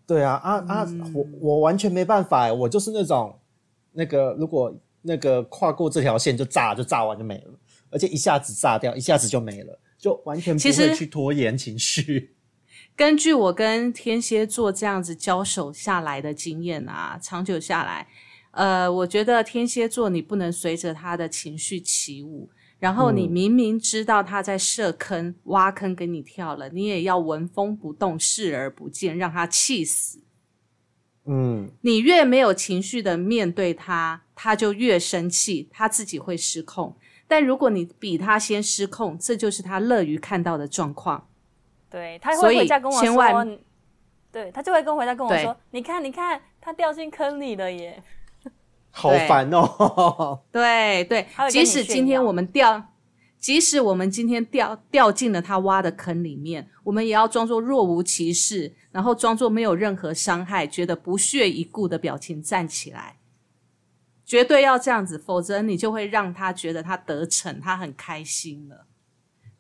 [0.07, 0.87] 对啊啊啊！
[1.15, 3.39] 我我完全没办法欸，我就是那种
[3.93, 7.55] 那个如果那个跨过这条线就炸就炸完就没了，
[7.91, 12.35] 而且一下子炸掉，一下子就没了，就完全不会去拖延情绪。
[12.97, 18.09] 根据我跟天蝎座这样子交手下来的经验啊，长久下来，
[18.55, 30.21] 呃，我觉得天蝎座你不能随着他的情绪起舞，然后你嗯明明知道他在设坑、挖坑给你跳了，你也要纹风不动、视而不见，让他气死。
[31.27, 36.95] 嗯，你越没有情绪的面对他，他就越生气，他自己会失控。
[37.27, 41.27] 但如果你比他先失控，这就是他乐于看到的状况。
[41.89, 43.59] 对，他所以会回家跟我千万说，
[44.31, 48.03] 对他就会跟回家跟我说，你看，你看，他掉进坑里了耶。
[48.97, 50.41] 好烦哦。
[50.53, 52.91] 对对即使今天我们掉，
[53.39, 63.17] 即使我们今天掉掉进了他挖的坑里面，我们也要装作若无其事，然后装作没有任何伤害，觉得不屑一顾的表情站起来。
[64.25, 68.87] 绝对要这样子，否则你就会让他觉得他得逞，他很开心了。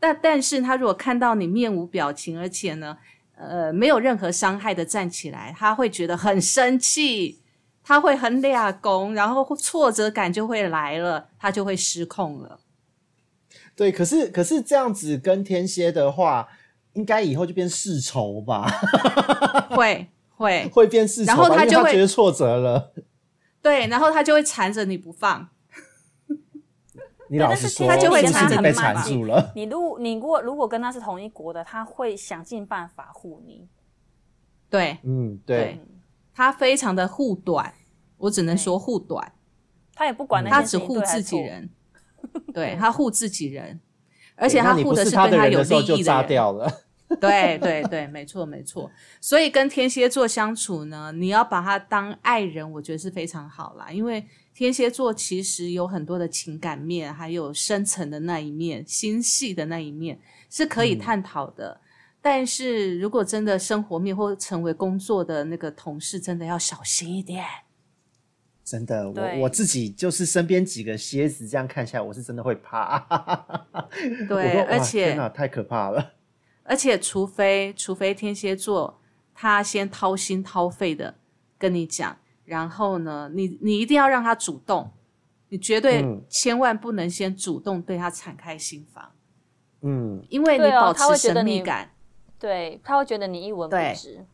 [0.00, 2.96] 但但是他如果看到你面无表情，而且呢，
[3.36, 7.42] 呃，没有任何伤害的站起来，他会觉得很生气，
[7.84, 12.58] 他会很俩拱，然后挫折感就会来了，他就会失控了。
[13.76, 16.48] 对，可是可是这样子跟天蝎的话，
[16.94, 18.66] 应该以后就变世仇吧？
[19.70, 22.92] 会会，会变世仇，然后他就会觉得挫折了。
[23.60, 25.48] 对，然后他就会缠着你不放。
[27.28, 29.52] 你老实说，他就会是不是跟他被缠很慢住了？
[29.56, 33.66] 你如果你如果如果跟他是同一国的，他会想尽办法护你。
[34.70, 35.80] 对嗯，对对，
[36.34, 37.72] 他非常的护短，
[38.18, 39.32] 我只能说护短，
[39.94, 41.22] 他也不管那他件事情只护自。
[41.22, 41.70] 己人，
[42.52, 43.80] 对他护自己人，
[44.34, 46.28] 而且他护的是他的人跟他有的时候就炸利益的人。
[46.28, 46.80] 掉了。
[47.20, 48.90] 对对对，没错没错。
[49.20, 53.92] 所以跟天蝎座相处呢，你要把他当爱人，我觉得是非常好啦。
[53.92, 60.18] 因为天蝎座其实有很多的情感面，还有深层的那一面、心细的那一面
[60.50, 61.80] 是可以探讨的。
[62.26, 67.44] 但是如果真的生活面或成为工作的那个同事，真的要小心一点。
[68.64, 72.98] 真的，我我自己就是身边几个蝎子，这样看下来，我是真的会怕。
[74.26, 76.14] 对，而且天哪，太可怕了。
[76.62, 78.98] 而且，除非除非天蝎座
[79.34, 81.16] 他先掏心掏肺的
[81.58, 84.90] 跟你讲，然后呢，你你一定要让他主动，
[85.50, 89.12] 你绝对嗯千万不能先主动对他敞开心房，
[89.82, 91.90] 嗯，因为你保持神秘感。
[92.38, 94.24] 对，他会觉得你一文不值。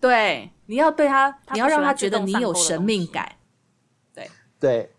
[0.00, 3.36] 对，你要对他，他你要让他觉得你有神秘感。
[4.14, 4.90] 对对。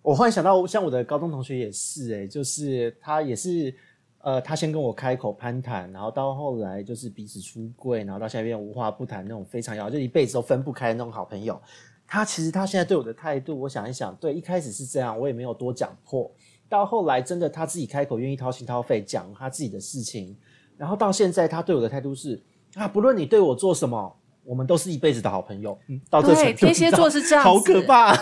[0.00, 3.74] 我忽然想到，像我的高中同学也是、欸，就是他也是，
[4.22, 11.60] 呃，他先跟我开口攀谈，然后到后来就是彼此出柜，然后到现在变无话不谈那种非常要，就一辈子都分不开的那种好朋友。
[12.06, 16.30] 他其实他现在对我的态度，我想一想，对，一开始是这样，我也没有多讲破，
[16.70, 20.34] 到后来真的他自己开口，愿意掏心掏肺讲他自己的事情，
[20.78, 22.40] 然后到现在他对我的态度是
[22.74, 25.78] 啊，不论你对我做什么，我们都是一辈子的好朋友。
[25.88, 28.14] 嗯，到这程度天蝎座是这样好可怕、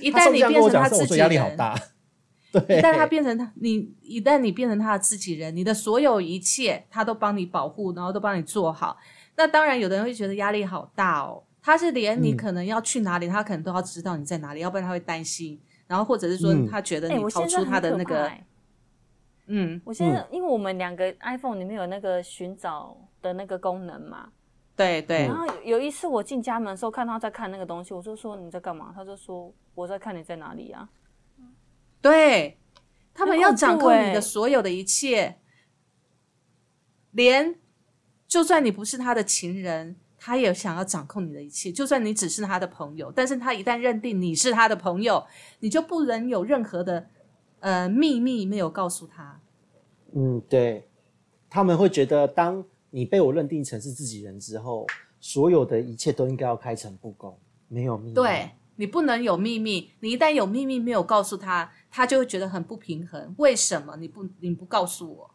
[0.00, 1.74] 一 旦你变成他自己压力好人，大。
[2.52, 8.96] 对，一旦他变成他，你一旦你变成他的自己人，你的所有一切他都帮你保护，然后都帮你做好。
[9.36, 11.42] 那当然，有的人会觉得压力好大哦。
[11.60, 15.58] 他是连你嗯可能要去哪里，他可能都要知道你在哪里，要不然他会担心。
[15.88, 18.46] 然后或者是说嗯他觉得哎、你逃出他的那个，欸
[19.46, 24.30] 嗯，我现在、因为我们两个 iPhone 里面有那个寻找的那个功能嘛，
[24.74, 28.92] 对对然后有有一次我进家门的时候看他在看那个东西，我就说你在干嘛？
[28.94, 30.88] 他就说我在看你在哪里啊。
[32.00, 32.58] 对，
[33.12, 35.36] 他们要掌控你欸的所有的一切，
[37.12, 37.54] 连
[38.26, 41.70] 就算你不是他的情人，他也想要掌控你的一切。
[41.70, 45.26] 就算你只是他的朋友，但是他一旦认定你是他的朋友，
[45.60, 47.08] 你就不能有任何的
[47.64, 49.40] 呃秘密没有告诉他。
[50.12, 50.86] 嗯，对，
[51.48, 54.86] 他们会觉得当你被我认定成是自己人之后，
[55.18, 58.14] 所有的一切都应该要开诚布公，没有秘密。
[58.14, 63.34] 对你不能有秘密，你一旦有秘密没有告诉他，他就会觉得很不平衡。
[63.38, 65.30] 为什么你不你不告诉我？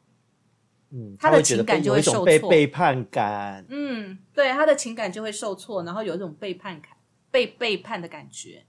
[0.92, 3.66] 嗯，他的情感就会受挫被背叛感。
[3.70, 6.92] 嗯，对，他的情感就会受挫，然后有一种背叛感、
[7.32, 8.66] 被背叛的感觉，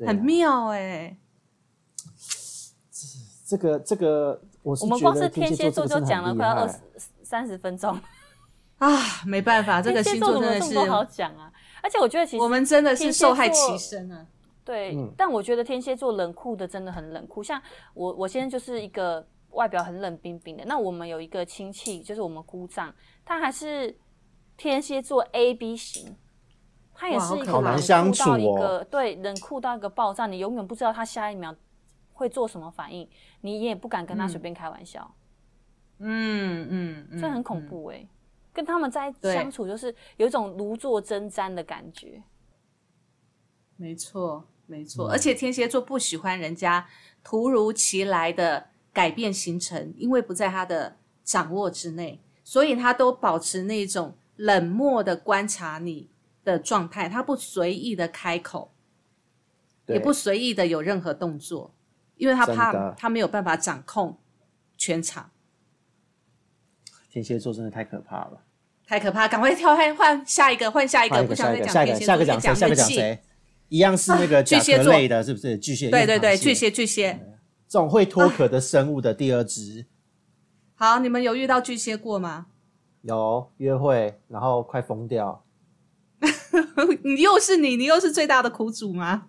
[0.00, 1.18] 啊很妙哎、
[3.46, 6.80] 这个这个，我是我们觉得光是天蝎座就讲了快要二害十
[7.22, 7.96] 三十分钟，
[8.78, 8.88] 啊，
[9.24, 11.52] 没办法，这个天蝎星座真的是好讲啊？
[11.80, 14.26] 而且我觉得其实我们真的是受害其身啊。
[14.64, 17.40] 对，嗯但我觉得天蝎座冷酷的真的很冷酷。
[17.40, 17.62] 像
[17.94, 20.64] 我，我现在就是一个外表很冷冰冰的。
[20.64, 22.92] 那我们有一个亲戚，就是我们姑丈，
[23.24, 23.96] 他还是
[24.56, 26.16] 天蝎座 A B 型，
[26.92, 31.54] 他也是一个相处酷到一哦个对冷酷到一个爆炸，你永远不知道他下一秒
[32.12, 33.08] 会做什么反应，
[33.46, 35.14] 你也不敢跟他随便开玩笑，
[35.98, 38.06] 嗯嗯嗯，这很恐怖哎、
[38.52, 39.32] 跟他们在对。
[39.32, 42.22] 相处，就是有一种如坐针毡的感觉。
[43.76, 45.08] 没错，没错。
[45.08, 45.10] 嗯。
[45.12, 46.88] 而且天蝎座不喜欢人家
[47.22, 56.10] 突如其来的改变行程，因为不在他的掌握之内，所以他都保持那种冷漠的观察你
[56.44, 58.72] 的状态，他不随意的开口，
[59.86, 61.74] 也不随意的有任何动作，
[62.16, 64.18] 因为他怕他没有办法掌控
[64.76, 65.30] 全场。
[67.10, 68.42] 天蝎座真的太可怕了。
[68.86, 72.54] 太可怕，赶快跳换换下一个，换下一个，不想再讲天蝎座，下一个讲谁？
[72.54, 72.76] 下一个。
[72.76, 73.22] 讲谁？
[73.68, 75.58] 一样是那个巨蟹座的，是不是？
[75.58, 75.90] 巨蟹。
[75.90, 77.18] 对对对，巨蟹巨蟹。
[77.68, 79.86] 这种会脱壳的生物的第二只，
[80.76, 82.46] 好，你们有遇到巨蟹过吗？
[83.02, 85.44] 有约会，然后快疯掉。
[87.02, 89.26] 你又是你，你又是最大的苦主吗？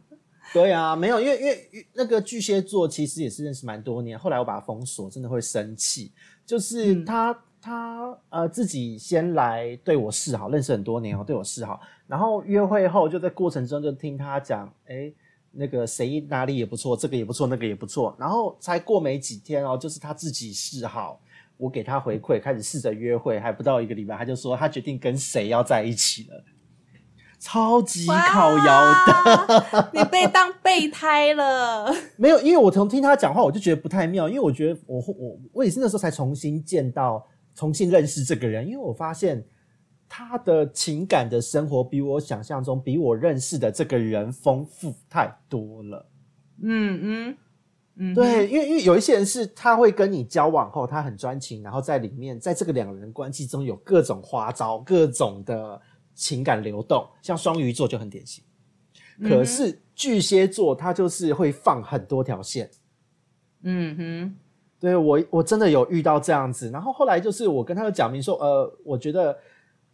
[0.54, 6.12] 对啊，没有，因为因为那个巨蟹座其实也是认识蛮多年，后来我把他封锁，真的会生气。
[6.46, 15.12] 就是嗯他、他呃自己先来对我示好，认识很多年哦，对我示好，然后约会后就在过程中就听他讲，哎，
[15.52, 21.20] 那个谁哪里也不错，这个也不错，那个也不错，然后才过没几天哦，就是他自己示好。
[21.58, 26.44] 我给他回馈，开始试着约会，还不到一个礼拜，他就说他决定跟谁要在一起了，
[27.40, 29.90] 超级靠腰的。
[29.94, 31.94] 你被当备胎了。
[32.18, 39.46] 没有，因为我从听他讲话，我就觉得不太妙，因为我觉得我我我也是那时候才重新见到、重新认识这个人，因为我发现
[40.10, 46.06] 他的情感的生活比我想象中、比我认识的这个人丰富太多了。
[46.64, 47.38] 嗯嗯
[48.00, 55.82] 嗯，对，因为因为有一些人是他会跟你交往后，他很专情，然后在里面，在这个两人关系中有各种花招、各种的
[56.18, 58.44] 情感流动，像双鱼座就很典型。
[59.22, 62.70] 可是巨蟹座他就是会放很多条线。
[63.62, 64.36] 嗯哼，
[64.80, 69.38] 对我，我真的有遇到这样子，然后后来就是我跟他讲明说，呃，我觉得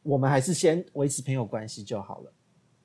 [0.02, 2.34] 我们还是先维持朋友关系就好了。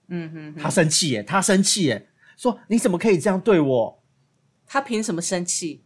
[0.09, 4.03] 嗯哼哼，他生气耶，他生气耶，说你怎么可以这样对我？
[4.67, 5.85] 他凭什么生气？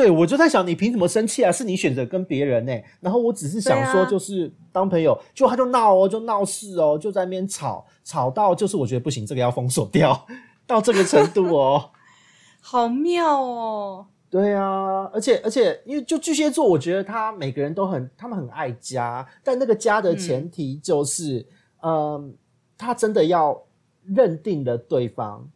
[0.00, 1.52] 对我就在想，你凭什么生气啊？
[1.52, 2.72] 是你选择跟别人呢？
[3.00, 10.26] 然后我只是想说，就是当朋友，就他就闹哦，就闹事哦，就在那边吵，吵到就是我觉得不行，这个要封锁掉，
[10.66, 11.90] 到这个程度哦。
[12.62, 14.06] 好妙哦。
[14.30, 21.46] 对啊，而且而且，因为就巨蟹座，我觉得他每个人都很，他们很爱家，但那个家的前提就是，
[21.82, 22.34] 嗯、
[22.78, 23.60] 他真的要
[24.06, 25.46] 认定了对方，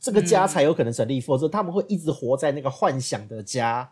[0.00, 3.90] 这个家才有可能成立，否则他们会一直活在那个幻想的家。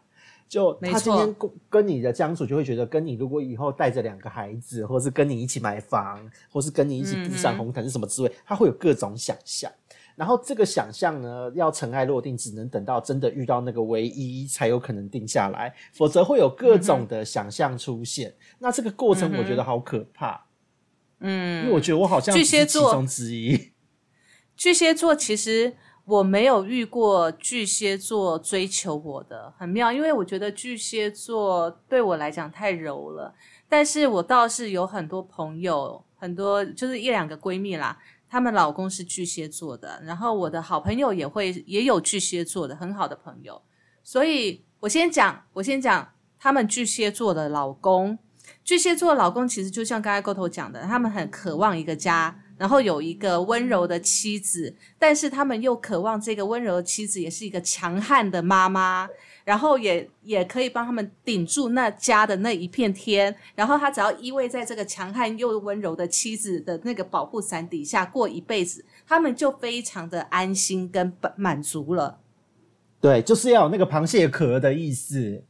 [0.48, 6.20] 就他今天跟跟你的相处，就会觉得跟你如果以后带着两个孩子，或是跟你一起买房，
[6.52, 9.68] 或是跟你一起步上红毯是什么滋味，他会有各种想象。
[10.14, 18.32] 然后这个想象呢，要尘埃落定，只能等到真的遇到那个唯一，才有可能定下来，否则会有各种的想象出现。
[18.60, 20.46] 那这个过程我觉得好可怕，
[21.18, 23.72] 嗯，因为我觉得我好像巨蟹座其中之一。
[24.56, 33.34] 巨蟹座其实我没有遇过巨蟹座追求我的，很妙，因为我觉得巨蟹座对我来讲太柔了。
[33.68, 43.60] 但是我倒是有很多朋友，很多就是一两个闺蜜啦，她们老公是巨蟹座的，然后我的好朋友也会也有巨蟹座的很好的朋友，
[44.04, 48.16] 所以我先讲，我先讲他们巨蟹座的老公。
[48.62, 59.08] 巨蟹座老公其实就像刚才沟头讲的，他们很渴望一个家，然后有一个温柔的妻子，但是他们又渴望这个温柔的妻子也是一个强悍的妈妈，
[59.44, 72.18] 然后也也可以帮他们顶住那家的那一片天，然后他只要依偎在这个强悍又温柔的妻子的那个保护伞底下过一辈子，他们就非常的安心跟满足了。
[73.00, 75.44] 对，就是要有那个螃蟹壳的意思。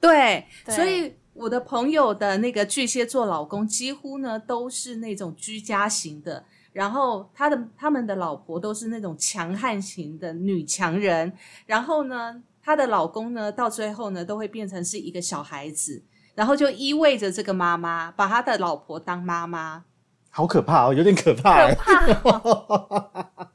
[0.00, 11.32] 对，对所以我的朋友的那个巨蟹座老公几乎呢都是那种居家型的，然后他的他们的老婆都是那种强悍型的女强人，
[11.66, 16.02] 然后呢，她的老公呢到最后呢都会变成是一个小孩子，
[16.34, 19.84] 然后就依偎着这个妈妈把他的老婆当妈妈，
[20.30, 21.74] 好可怕哦，有点可怕欸。
[21.74, 23.48] 可怕，哦，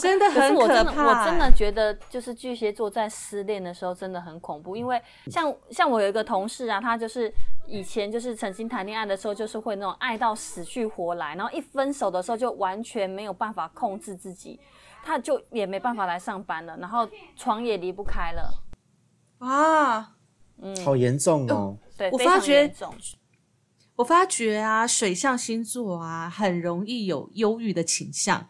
[0.00, 7.30] 真的很可是我真的可怕我真的觉得，就是巨蟹座在失恋的时候真的很恐怖，因为像像我有一个同事啊，他就是
[7.66, 14.58] 以前就是曾经谈恋爱的时候，就是会那种爱到死去活来，然后一分手的时候就完全没有办法控制自己，
[15.04, 17.06] 他就也没办法来上班了，然后
[17.36, 18.62] 床也离不开了，
[19.38, 20.16] 啊！
[20.62, 21.76] 嗯好严重哦。
[21.98, 22.94] 对，非常我发觉严重
[23.96, 28.46] 我发觉啊，水象星座啊，很容易有忧郁的倾向。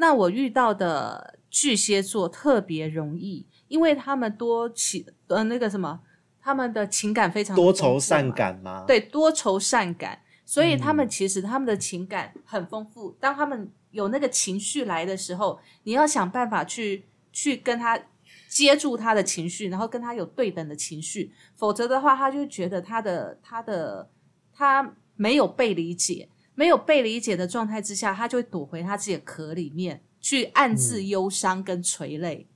[0.00, 6.00] 那我遇到的巨蟹座特别容易，因为他们多情呃那个什么，
[6.40, 13.14] 他们的情感非常多愁善，感吗？，对，多愁善感，所以他们嗯其实他们的情感很丰富。
[13.20, 18.00] 当他们有那个情绪来的时候，你要想办法去去跟他
[18.48, 24.08] 接住他的情绪，然后跟他有对等的情绪，否则的话，他就觉得他的他的
[24.50, 26.26] 他没有被理解，
[26.60, 32.46] 没有被理解的状态之下，他就会躲回他自己的壳里面，去暗自忧伤跟垂泪。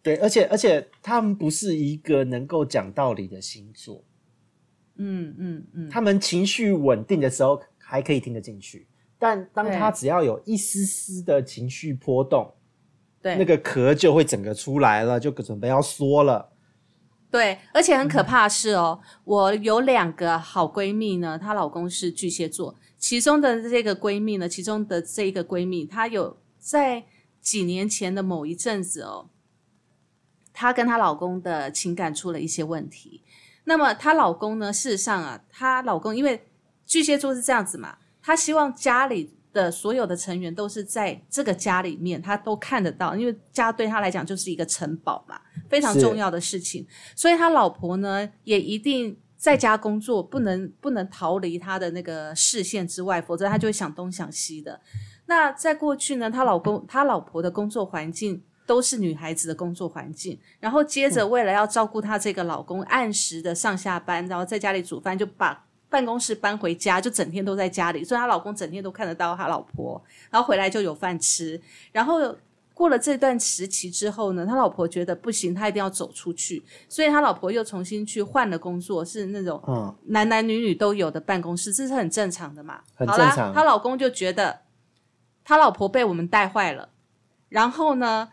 [0.00, 4.04] 对，而且而且他们不是一个能够讲道理的星座，
[4.94, 8.86] 嗯嗯嗯，他们情绪稳定的时候还可以听得进去，
[9.18, 12.54] 但当他只要有一丝丝的情绪波动，
[13.20, 16.52] 对，那个壳就会整个出来了，就准备要缩了。
[17.28, 27.06] 对，而且很可怕的是哦，我有两个好闺蜜呢，她老公是巨蟹座，其中的这个闺蜜呢，其中的这一个闺蜜，她有在
[27.40, 29.30] 几年前的某一阵子哦，
[30.52, 33.22] 她跟她老公的情感出了一些问题。
[33.64, 36.44] 那么她老公呢，事实上啊，她老公因为
[36.86, 46.86] 巨蟹座是这样子嘛，他希望家里的所有的成员都是在这个家里面，他都看得到，因为家对他来讲就是一个城堡嘛，非常重要的事情。
[47.16, 54.78] 所以他老婆呢，也一定在家工作，不能不能逃离他的那个视线之外，否则他就会想东想西的。
[55.24, 71.58] 那在过去呢，她老公她老婆的工作环境都是女孩子的工作环境，然后接着为了要照顾她这个老公，按时的上下班，然后在家里煮饭，就把办公室搬回家，就整天都在家里，所以她老公整天都看得到她老婆，然后回来就有饭吃，
[71.92, 72.36] 然后。
[72.80, 82.80] 过了这段时期之后呢，他老婆觉得不行，他一定要走出去，所以他老婆又重新去换了工作，是那种嗯，男男女女都有的办公室，这是很正常的嘛。
[82.94, 84.60] 很好啦正常她老公就觉得
[85.44, 86.88] 他老婆被我们带坏了，
[87.50, 88.30] 然后呢，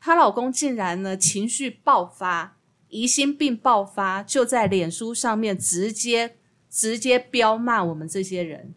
[0.00, 2.56] 她老公竟然呢情绪爆发，
[2.88, 6.34] 疑心病爆发，就在脸书上面直接
[6.68, 8.74] 直接彪骂我们这些人。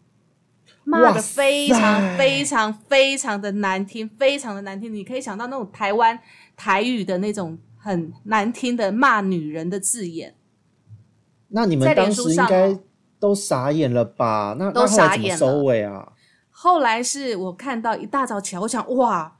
[0.90, 4.92] 骂的非常非常非常的难听，非常的难听。
[4.92, 6.18] 你可以想到那种台湾
[6.56, 10.34] 台语的那种很难听的骂女人的字眼。
[11.48, 12.80] 那你们当时应该哦
[13.18, 14.54] 都傻眼了吧？
[14.58, 16.12] 那都傻眼了收尾啊？
[16.48, 19.36] 后来是我看到一大早起来，我想哇，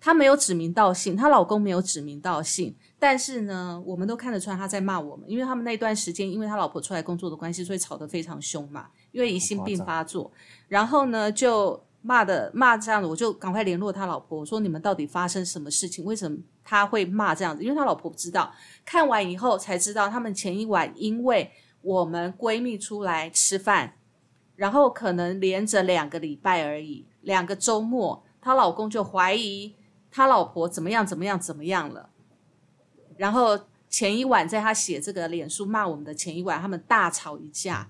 [0.00, 10.30] 她没有指名道姓，她老公没有指名道姓，但是呢，我们都看得出来他在骂我们，因为他们那段时间，因为他老婆出来工作的关系，所以吵得非常凶嘛，因为疑心病发作，
[10.68, 16.04] 然后呢就骂的骂这样子，我就赶快联络他老婆，我说你们到底发生什么事情？
[16.04, 17.62] 为什么他会骂这样子？
[17.62, 18.52] 因为他老婆不知道，
[18.84, 21.50] 看完以后才知道，他们前一晚因为
[21.82, 23.94] 我们闺蜜出来吃饭。
[24.56, 29.74] 然后可能连着两个礼拜而已，两个周末，她老公就怀疑
[30.10, 32.08] 他老婆怎么样怎么样怎么样了。
[33.18, 33.60] 然后
[33.90, 37.86] 前一晚在他写这个脸书骂我们的前一晚，他们大吵一架，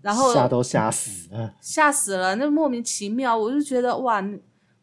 [0.00, 1.54] 然后吓都吓死了。
[1.60, 4.22] 吓死了，那莫名其妙，我就觉得哇。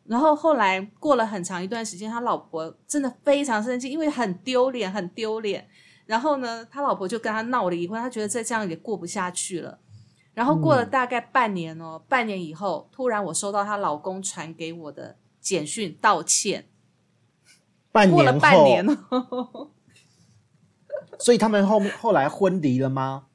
[0.07, 5.68] 然后后来过了很长一段时间，他老婆真的非常生气，因为很丢脸，很丢脸。
[6.05, 9.80] 然后呢，他老婆就跟他闹离婚，他觉得再这样也过不下去了。
[10.36, 16.68] 然后过了大概半年哦，半年以后，突然我收到她老公传给我的简讯道歉，
[17.91, 19.72] 半年过了，半年哦，
[21.18, 23.26] 所以他们后面后来婚离了吗？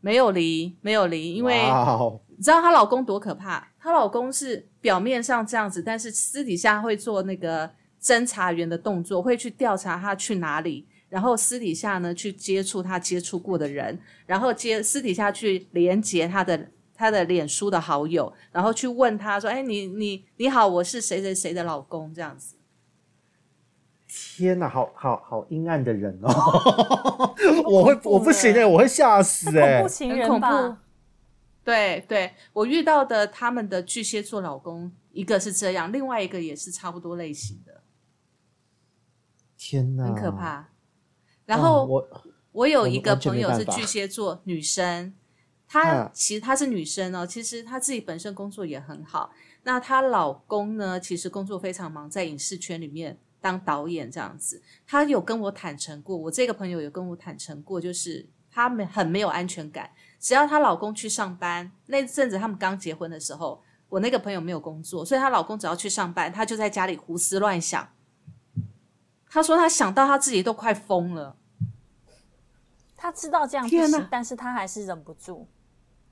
[0.00, 1.62] 没有离，没有离，因为
[2.36, 3.68] 你知道她老公多可怕？
[3.80, 7.70] 她老公是表面上这样子，但是私底下会做那个
[8.02, 22.56] 侦查员的动作，会去调查他去哪里，然后私底下呢去接触他接触过的人，然后接私底下去连接她的他的脸书的好友，然后去问他说：“哎，你你你好，我是谁谁谁的老公。”这样子。
[24.08, 27.34] 天哪，好好好阴暗的人哦！
[27.70, 30.76] 我会我不行哎、我会吓死恐哎、怖情人吧怖？
[31.62, 37.82] 对对，我遇到的他们的巨蟹座老公，一个是这样，另外一个也是差不多类型的，
[39.58, 40.70] 天哪，很可怕。
[41.44, 42.08] 然嗯后我
[42.52, 45.12] 我有一个朋友是巨蟹座女生，
[45.68, 49.30] 她嗯其实她是女生哦，其实她自己本身工作也很好。
[49.64, 54.62] 那她老公呢，其实工作非常忙，在影视圈里面当导演这样子。
[54.86, 59.90] 她有跟我坦诚过，我这个朋友有跟我坦诚过，就是她没很没有安全感。
[60.18, 67.88] 只要她老公去上班，那阵子他们刚结婚的时候，我那个朋友没有工作，所以她老公只要去上班，她就在家里胡思乱想。
[69.30, 71.36] 她说她想到她自己都快疯了。
[72.96, 75.46] 她知道这样不行，但是她还是忍不住。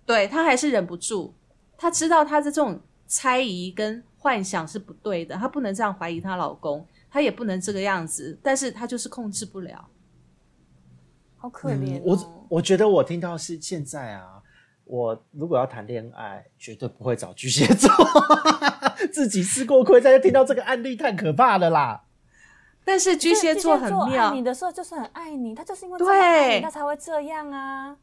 [0.05, 1.35] 对她还是忍不住，
[1.77, 9.89] 她知道她的这种猜疑跟幻想是不对的，她不能这样怀疑她老公，她也不能这个样子，但是他就是控制不了。
[11.39, 14.43] 好可怜、哦嗯我我觉得我听到是现在啊，
[14.85, 17.91] 我如果要谈恋爱，绝对不会找巨蟹座，
[19.11, 22.05] 自己吃过亏，再听到这个案例太可怕了啦。
[22.85, 27.97] 但是巨蟹座很爱妙你，的时候就是很爱你，他就是因为这对么爱你，他才会这样啊。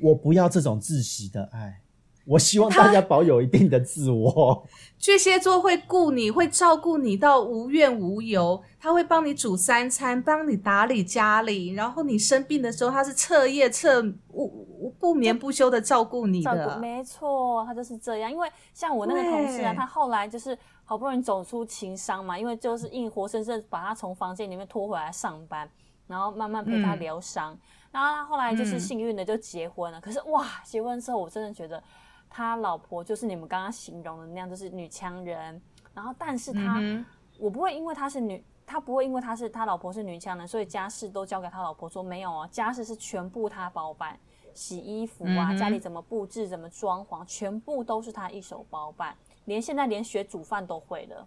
[0.00, 1.82] 我不要这种窒息的爱，
[2.26, 4.66] 我希望大家保有一定的自我。
[4.98, 16.78] 巨蟹座会顾你，会照顾你到无怨无尤，他会帮你煮三餐，帮你打理家里，然后你生病的时候，他是彻夜彻不不不眠不休的照顾你照顾，的。
[16.78, 18.30] 没错，他就是这样。
[18.30, 25.68] 因为像我那个同事啊，他后来就是好不容易走出情伤嘛，因为就是硬活生生把他从房间里面拖回来上班，
[26.08, 27.56] 然后慢慢陪他嗯疗伤。
[27.92, 30.00] 然后他后来就是嗯幸运的就结婚了。
[30.00, 31.82] 可是哇，结婚之后我真的觉得
[32.36, 35.58] 他老婆就是你们刚刚形容的那样，就是女强人。
[35.94, 37.02] 然后但是他，嗯
[37.38, 38.44] 我不会因为他是女。
[38.68, 42.02] 他不会因为他是他老婆是女强人，所以家事都交给他老婆说。
[42.02, 44.18] 没有啊，家事是全部他包办，
[44.54, 49.16] 洗衣服啊，嗯家里怎么布置、怎么装潢，全部都是他一手包办。
[49.44, 51.26] 连现在连学煮饭都会了。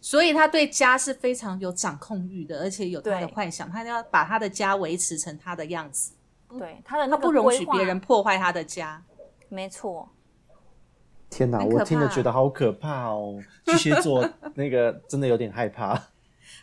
[0.00, 6.14] 所以他对家是非常有掌控欲的，而且有他的幻想，他要把他的家维持成他的样子，
[6.58, 9.02] 对他的那个他不容许别人，破坏他的家。
[9.54, 10.10] 没错，
[11.30, 13.40] 天哪，我听了觉得好可怕哦！
[13.64, 16.08] 巨蟹座 那个真的有点害怕。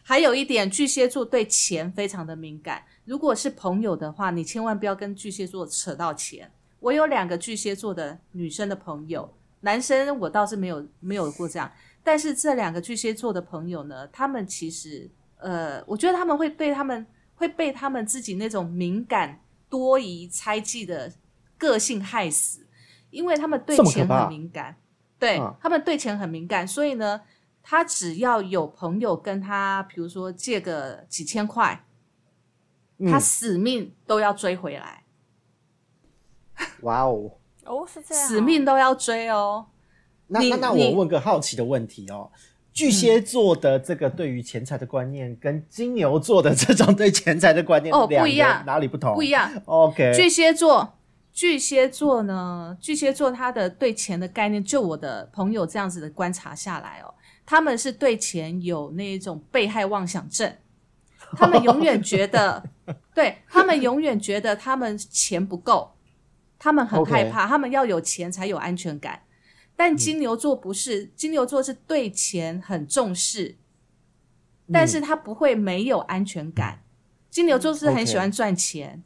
[0.04, 2.84] 还有一点，巨蟹座对钱非常的敏感。
[3.06, 6.52] 如果是朋友的话，你千万不要跟巨蟹座扯到钱。
[6.80, 11.72] 我有两个巨蟹座的女生的朋友，男生我倒是没有没有过这样。
[12.04, 19.40] 但是这两个巨蟹座的朋友呢，他们其实呃，我觉得他们会对他们会被他们自己那种敏感、
[19.70, 21.12] 多疑、猜忌的
[21.58, 22.66] 个性害死，
[23.12, 24.76] 因为他们对钱很敏感，
[25.20, 27.22] 对、嗯他们对钱很敏感，所以呢，
[27.62, 31.86] 他只要有朋友跟他，比如说借个几千块，
[33.00, 35.04] 他嗯，死命都要追回来，
[36.82, 37.32] 哇哦！
[37.66, 39.68] 哦，是这样哦、死命都要追哦。
[40.28, 42.32] 那那那你我问个好奇的问题哦，
[42.74, 49.14] 巨蟹座的这个对于钱财的观念，跟金牛座的这种对钱财的观念哦不一样哪里不同？
[49.14, 49.52] 不一样。
[49.66, 50.98] OK，巨蟹座，
[51.34, 57.14] 巨蟹座呢，巨蟹座他的对钱的概念，就我的朋友这样子的观察下来哦，
[57.46, 60.54] 他们是对钱有那一种被害妄想症，
[61.38, 62.64] 他们永远觉得，
[63.16, 65.94] 对他们永远觉得他们钱不够，
[66.60, 69.24] 他们很害怕他们要有钱才有安全感。
[69.76, 73.58] 但金牛座不是，金牛座是对钱很重视，
[74.72, 76.84] 但是他不会没有安全感。
[77.30, 79.02] 金牛座是很喜欢赚钱，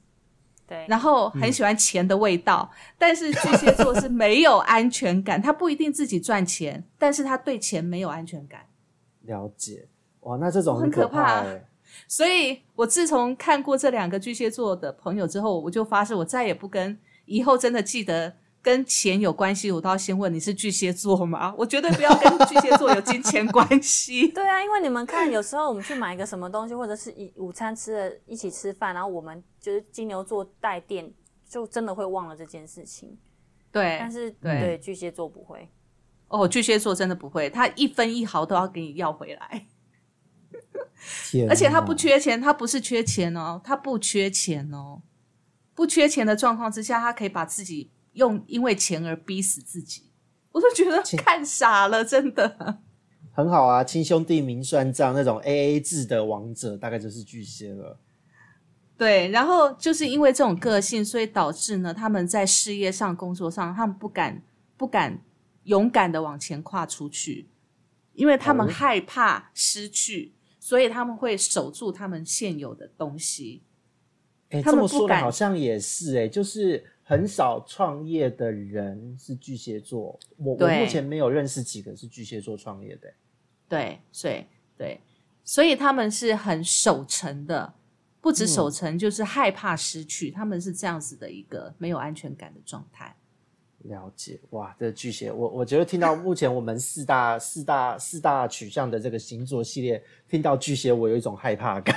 [0.68, 8.62] 对，然后很喜欢钱的味道，但是巨蟹座是没有安全感，他不一定自己赚钱，但是他对钱没有安全感。
[9.22, 9.88] 了解。
[10.22, 11.66] 哇，那这种很可可怕哎。
[12.08, 18.36] 所以我自从看过这两个巨蟹座的朋友之后，我就发誓我再也不跟以后真的记得
[18.66, 21.54] 跟钱有关系，我都要先问你是巨蟹座吗？
[21.56, 24.28] 我绝对不要跟巨蟹座有金钱关系。
[24.34, 31.14] 对啊，因为你们看，有时候我们去买一个什么东西，或者是一午餐吃了一起吃饭，然后我们就是金牛座带电，
[31.48, 33.16] 就真的会忘了这件事情。
[33.72, 35.70] 对但，是对对巨蟹座不会，
[36.30, 39.68] 哦，巨蟹座真的不会，他一分一毫都要给你要回来。
[41.48, 45.04] 而且他不缺钱，他不是缺钱哦，他不缺钱哦，
[45.76, 50.10] 不缺钱的状况之下，他可以把自己用因为钱而逼死自己，
[50.52, 52.80] 我都觉得看傻了，真的。
[53.32, 58.00] 很好啊，亲兄弟明算账那种 A A 制的王者，大概就是巨蟹了。
[58.98, 64.42] 对，然后就是因为这种个性，所以导致呢，他们在事业上、工作上，他们不敢
[64.78, 65.22] 不敢
[65.64, 67.50] 勇敢的往前跨出去，
[68.14, 73.64] 因为他们哦害怕失去，所以他们会守住他们现有的东西。
[74.52, 80.20] 哎、他这么说好像也是哎、就是很少创业的人是巨蟹座。
[80.38, 83.14] 我我目前没有认识几个是巨蟹座创业的、
[83.70, 84.44] 对，所以
[84.76, 85.00] 对，
[85.44, 87.76] 所以他们是很守成的，
[88.20, 93.16] 不止守成，就是害怕失去，他们是这样子的一个没有安全感的状态。
[93.88, 101.96] 了解哇，这巨蟹，我我觉得听到目前我们四大四大四大取向的这个星座系列，听到巨蟹，我有一种害怕感。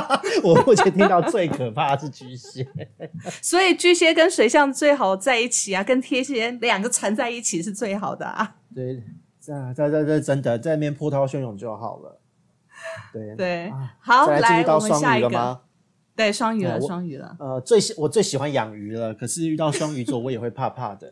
[0.44, 2.66] 我目前听到最可怕的是巨蟹，
[3.42, 8.56] 所以巨蟹跟水象最好在一起啊，跟天蝎两个缠在一起是最好的啊。
[8.74, 9.02] 对，
[9.40, 12.20] 这这这这真的在那边波涛汹涌就好了。
[13.12, 15.60] 对对啊，好，再来进入到我们下一个，双鱼了吗？
[16.16, 21.10] 对，双鱼了，双鱼了，呃，最喜我最喜欢养鱼了，可是遇到双鱼座我也会怕怕的。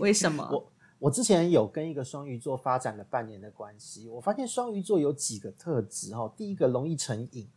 [0.00, 0.48] 为什么？
[0.50, 6.32] 我我之前有跟一个双鱼座发展了半年的关系，我发现双鱼座有几个特质哦。
[6.36, 7.48] 第一个容易成瘾，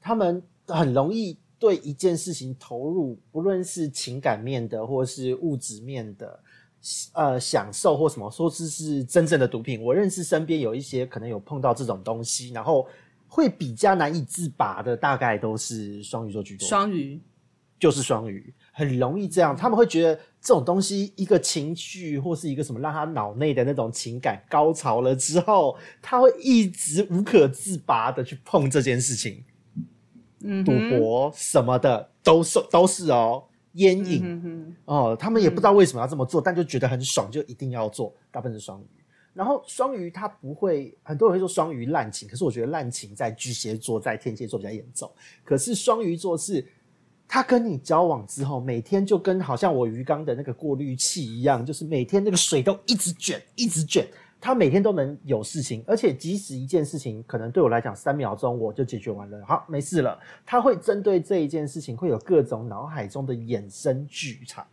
[0.00, 6.40] 他们很容易对一件事情投入，不论是情感面的或是物质面的，
[7.12, 9.82] 呃，享受或什么，说是是真正的毒品。
[9.82, 12.88] 我认识身边有一些可能有碰到这种东西，然后
[13.28, 16.66] 会比较难以自拔的，大概都是双鱼座居多。
[16.66, 17.20] 双鱼，
[17.78, 19.54] 就是双鱼，很容易这样。
[19.54, 29.44] 他们会觉得这种东西，一个情绪或是一个什么，让他脑内的那种情感高潮了之后，他会一直无可自拔的去碰这件事情，
[30.40, 38.14] 赌嗯赌，博什么的都是都是哦，烟瘾、哦，他们也不知道为什么要这么做，但就觉得很爽，就一定要做。
[38.30, 38.84] 大部分是双鱼。
[39.32, 45.08] 然后双鱼他不会，很多人会说双鱼滥情，可是我觉得滥情在巨蟹座、在天蝎座比较严重。
[45.44, 46.66] 可是双鱼座是，
[47.32, 54.04] 他跟你交往之后，每天就跟好像我鱼缸的那个过滤器一样，就是每天那个水都一直卷，一直卷。
[54.40, 60.18] 他每天都能有事情，而且即使一件事情可能对我来讲三秒钟我就解决完了，好没事了。
[60.44, 64.66] 他会针对这一件事情，会有各种脑海中的衍生剧场。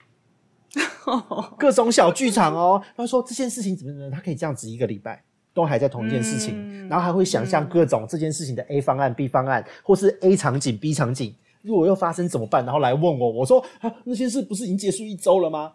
[1.59, 2.81] 各种小剧场哦。
[2.95, 11.35] 他说这件事情怎么怎么，他可以这样子一个礼拜都还在同一件事情，然后还会想象各种这件事情的 A 方案、B 方案，或是 A 场景、B 场景，
[11.67, 12.65] 如果又发生怎么办？
[12.65, 15.73] 然后来问我，我说啊，那件事不是已经结束一周了吗？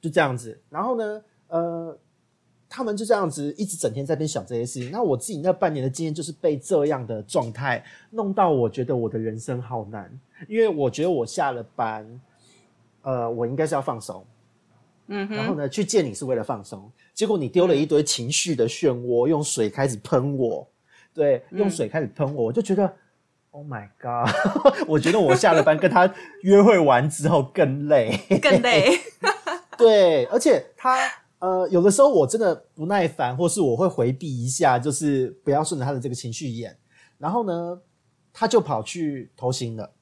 [0.00, 0.60] 就这样子。
[0.70, 1.98] 然后呢，呃。
[2.66, 4.90] 他们就这样子一直整天在那边想这些事情。
[4.90, 10.10] 那我自己那半年的经验就是被这样的状态弄到，我觉得我的人生好难，
[10.48, 12.20] 因为我觉得我下了班，
[13.02, 14.26] 呃，我应该是要放松，
[15.06, 20.66] 嗯，然后呢，去见你是为了放松，结果你丢了一堆情绪的漩涡，用水开始喷我，
[21.12, 22.92] 对，用水开始喷我，我就觉得
[23.54, 24.28] ，Oh my god！
[24.88, 28.98] 我觉得我下了班跟他约会完之后更累，更累。
[29.78, 30.98] 对，而且他
[31.38, 36.76] 呃，有的时候我真的不耐烦，或是我会回避一下，就是不要顺着他的这个情绪演，
[37.16, 37.80] 然后呢，
[38.32, 39.92] 他就跑去偷腥了。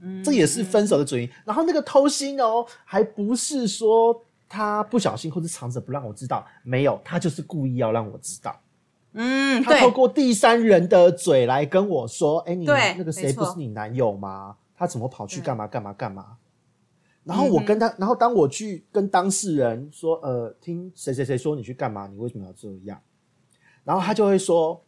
[0.00, 1.26] 嗯这也是分手的主因。
[1.46, 8.60] 然后那个偷腥哦，还不是说他不小心或者藏着不让我知道，没有，他就是故意要让我知道。
[9.18, 14.56] 嗯，他透，过第三人的嘴来跟我说：“哎、你那个谁不是你男友吗？
[14.76, 16.36] 他怎么跑去干嘛干嘛干嘛？”
[17.24, 22.06] 然后我跟他，然后当我去跟当事人说：“呃，听谁谁谁说你去干嘛？
[22.06, 23.00] 你为什么要这样？”
[23.84, 24.80] 然后他就会说：“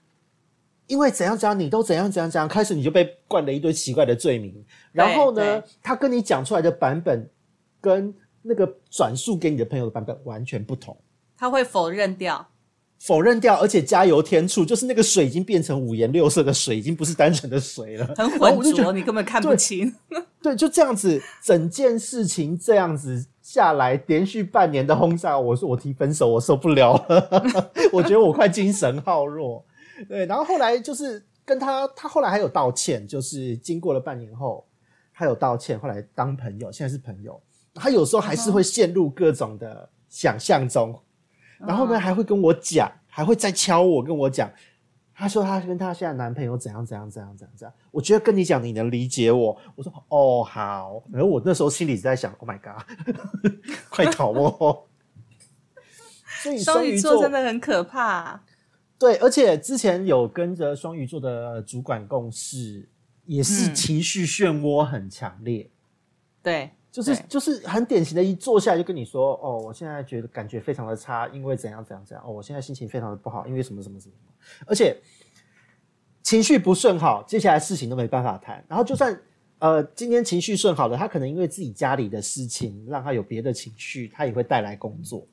[0.87, 4.63] 因为怎样怎样，你都怎样怎样怎样。”开始你就被灌了一堆奇怪的罪名。
[4.93, 7.27] 然后呢，他跟你讲出来的版本
[7.81, 10.95] 跟那个转述给你的朋友的版本完全不同。
[11.37, 12.47] 他会否认掉。
[12.99, 19.95] 否认掉，而且加油添醋，就是那个水已经变成五颜六色的水，已经不是单纯的水了，很浑浊，你根本看不对清。
[20.43, 29.65] 对，就这样子，整件事情这样子下来，连续半年的轰炸，我说我提分手，我受不了了， 我觉得我快精神耗弱。
[30.09, 34.65] 对，然后后来就是跟他，他后来还有道歉，就是经过了半年后，
[35.13, 37.41] 他有道歉，后来当朋友，现在是朋友。
[37.75, 40.99] 他有时候还是会陷入各种的想象中，
[41.59, 44.51] 然后呢，还会跟我讲，还会再敲我，跟我讲。
[45.15, 49.61] 他说他跟他现在男朋友怎样怎样怎样怎样怎样，我觉得跟你讲你能理解我。
[49.75, 52.85] 我说哦好，然后我那时候心里在想，Oh my god，
[53.91, 54.85] 快逃哦！
[56.41, 58.45] 所以双鱼鱼座真的很可怕。
[58.97, 62.89] 对，而且之前有跟着双鱼座的主管共事，
[63.25, 65.69] 也是嗯情绪漩涡很强烈。
[66.41, 74.15] 对，就是就是很典型的，一坐下来就跟你说，哦，我现在觉得感觉非常的差，因为怎样怎样怎样，哦，我现在心情非常的不好，因为什么什么什么，
[74.67, 74.97] 而且
[76.23, 78.65] 情绪不顺好，接下来事情都没办法谈。
[78.69, 79.19] 然后就算
[79.59, 85.27] 呃今天情绪顺好了，他可能因为自己家里的事情让他有别的情绪，他也会带来工作。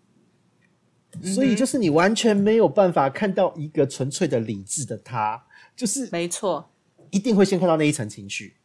[1.24, 5.42] 所以就是你完全没有办法看到一个纯粹的理智的他，
[5.74, 6.70] 就是没错，
[7.10, 8.58] 一定会先看到那一层情绪，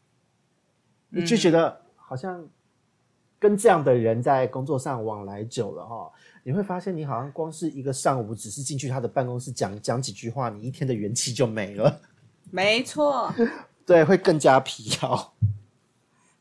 [1.10, 2.44] 你就觉得好像
[3.40, 6.12] 跟这样的人在工作上往来久了哈，
[6.44, 12.02] 你会发现你好像光是一个上午，只是进去他的办公室讲讲几句话，你一天的元气就没了，
[12.50, 13.34] 没错，
[13.86, 15.32] 对，会更加疲劳。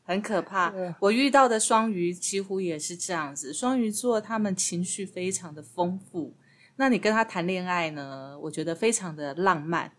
[0.04, 0.74] 很可怕。
[0.98, 6.34] 我遇到的双鱼几乎也是这样子，双鱼座他们情绪非常的丰富。
[6.76, 8.38] 那你跟他谈恋爱呢？
[8.42, 9.92] 我觉得非常的浪漫，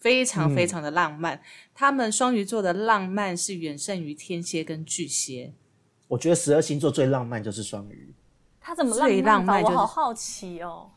[0.00, 1.40] 非常非常的浪漫。
[1.72, 5.52] 他们双鱼座的浪漫是远胜于天蝎跟巨蟹。
[6.08, 8.14] 我觉得十二星座最浪漫就是双鱼，
[8.60, 10.90] 他怎么最浪漫就是我好好奇哦。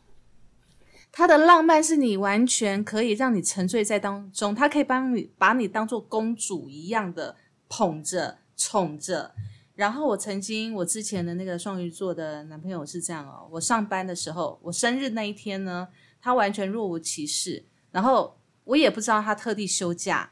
[1.10, 7.34] 他的浪漫是你完全可以让你沉醉在当中，他可以帮你把你当做公主一样的
[7.68, 9.34] 捧着、宠着。
[9.74, 15.88] 然后我曾经，我之前的那个双鱼座的男朋友是这样哦，我上班的时候，我生日那一天呢，
[16.20, 20.30] 他完全若无其事，然后我也不知道他特地休假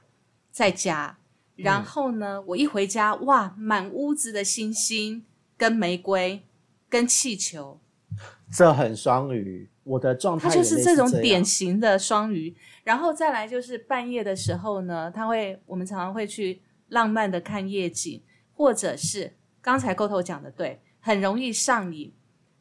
[0.51, 1.17] 在家，
[1.57, 5.25] 然后呢，我一回家，哇，满屋子的星星、
[5.57, 6.43] 跟玫瑰、
[6.89, 7.81] 跟气球，
[8.53, 9.69] 这很双鱼。
[9.85, 12.53] 我的状态他就是这种典型的双鱼，
[12.83, 18.21] 然后再来就是半夜的时候呢，他会我们常常会去浪漫的看夜景，
[18.53, 22.13] 或者是刚才沟头讲的对，很容易上瘾，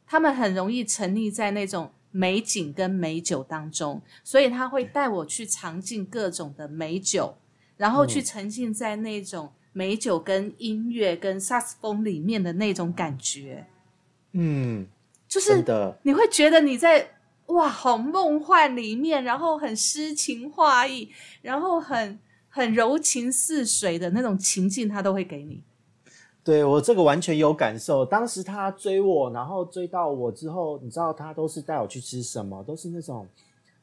[0.06, 7.36] 他们很容易沉溺在那种美景跟美酒当中，所以他会带我去尝尽各种的美酒，
[7.76, 13.66] 然后去沉浸在那种美酒跟音乐跟萨克斯风里面的那种感觉，
[14.32, 14.86] 嗯，
[15.28, 15.64] 就是，
[16.02, 17.10] 你会觉得你在
[17.46, 21.10] 哇，好梦幻里面，然后很诗情画意，
[21.42, 22.18] 然后很
[22.48, 25.62] 很柔情似水的那种情境，他都会给你。
[26.42, 28.04] 对我这个完全有感受。
[28.06, 32.62] 当时他追我，然后追到我之后，你知道他都是带我去吃什么？
[32.62, 33.26] 都是那种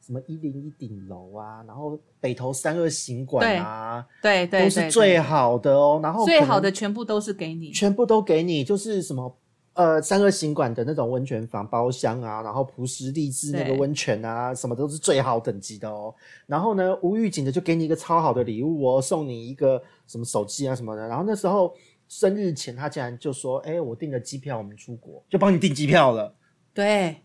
[0.04, 5.98] 什么一零一顶楼啊，然后北投三二行馆啊，对对都是最好的哦。
[6.02, 7.70] 然后最好的全部都是给你。
[7.70, 9.34] 全部都给你，就是什么
[9.72, 16.14] 呃三二行馆的那种温泉房包厢啊，然后璞石励志那个对温泉啊，什么都是最好等级的哦。
[16.46, 21.08] 然后呢，无预警的就给你一个超好的礼物哦，送你一个什么手机啊什么的。
[21.08, 21.74] 然后那时候
[22.08, 26.34] 生日前，他竟然就说：“哎、我订了机票，我们出国，就帮你订机票了。”
[26.74, 27.16] 对，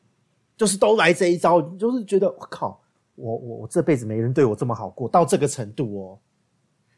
[0.60, 2.82] 就是都来这一招，就是觉得我靠，
[3.16, 6.20] 我我我这辈子没人对我这么好过，到这个程度哦。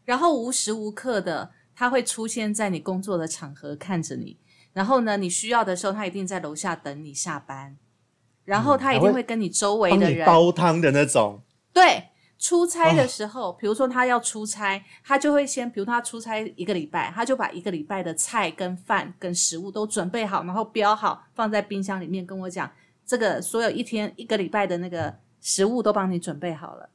[0.03, 4.35] 然后无时无刻的他会出现在你工作的场合看着你，
[4.73, 7.77] 然后呢，你需要的时候他一定在楼下等你下班，
[8.45, 10.25] 然后他一定会跟你周围的人。
[10.25, 12.05] 煲汤的那种，对，
[12.39, 22.69] 出差的时候，比如说他要出差，他就会先，比如他出差一个礼拜，他就把一个礼拜的菜跟饭跟食物都准备好，然后标好放在冰箱里面，跟我讲
[23.05, 26.89] 这个所有一天一个礼拜的那个食物都帮你准备好了，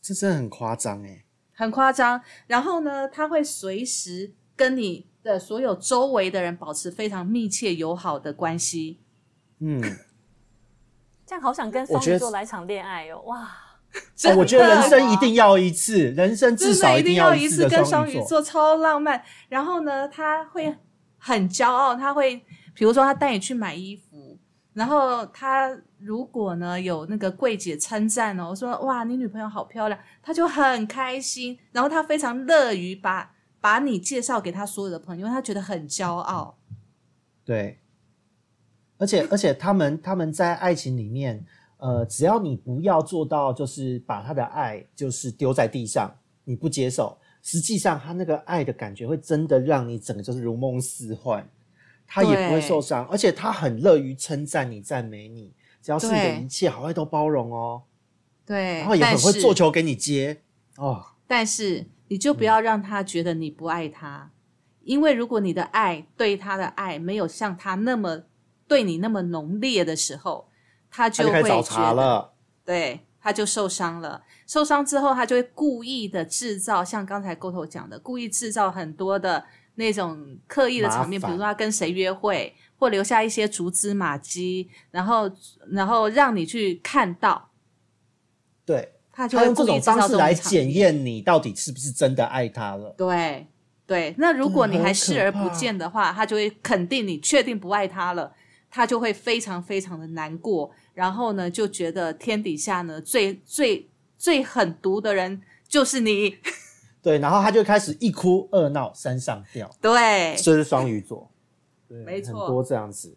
[0.00, 1.24] 这真的很夸张哎。
[1.52, 2.20] 很夸张。
[2.46, 9.00] 然后呢，他会随时跟你的所有周围的人保持非常密切友好的关系。
[9.58, 9.82] 嗯，
[11.26, 13.20] 这样好想跟双鱼座来场恋爱哦！
[13.26, 13.50] 哇，
[14.24, 18.08] 哦，我觉得人生一定要一次，人生至少真的一定要一次跟双。
[18.08, 19.20] 鱼座超浪漫。
[19.48, 20.72] 然后呢，他会
[21.18, 22.36] 很骄傲，他会
[22.72, 24.07] 比如说他带你去买衣服，
[24.78, 36.56] 然后他如果呢有那个柜姐称赞哦，说哇你女朋友好漂亮，他就很开心，然后他非常乐于把把你介绍给他所有的朋友，因为他觉得很骄傲。
[37.44, 37.80] 对，
[38.98, 41.44] 而且而且他们他们在爱情里面，
[41.78, 46.08] 呃，只要你不要做到就是把他的爱就是丢在地上，
[46.44, 51.44] 你不接受，实际上他那个爱的感觉会真的让你整个就是如梦似幻，
[52.08, 55.52] 他也不会受伤，而且他很乐于称赞你、赞美你，
[55.82, 57.82] 只要是你的一切好，坏都包容哦，
[58.46, 60.40] 对，然后也很会做球给你接
[60.76, 61.04] 哦。
[61.26, 64.30] 但是你就不要让他觉得你不爱他，
[64.84, 68.22] 因为如果你的爱对他的爱没有像他那么
[68.66, 70.48] 对你那么浓烈的时候，
[70.90, 72.32] 他就会找茬，了，
[72.64, 74.22] 对，他就受伤了。
[74.46, 79.44] 受伤之后，他就会故意的制造，像刚才沟头讲的，故意制造很多的
[79.78, 85.30] 那种刻意的场面，比如说他跟谁约会，或留下一些蛛丝马迹，然后
[85.70, 87.50] 然后让你去看到，
[88.66, 92.92] 对，他就会用这种方式来检验你到底是不是真的爱他了。
[92.98, 93.46] 对
[93.86, 98.34] 对，那如果你还视而不见的话，他就会肯定你确定不爱他了，
[98.68, 106.36] 他就会非常非常的难过，然后呢，就觉得天底下呢最最最狠毒的人就是你，
[107.08, 111.30] 对，然后他就开始一哭二闹三上吊，对，这是双鱼座，
[111.88, 112.38] 对，没错。
[112.38, 113.16] 很多这样子。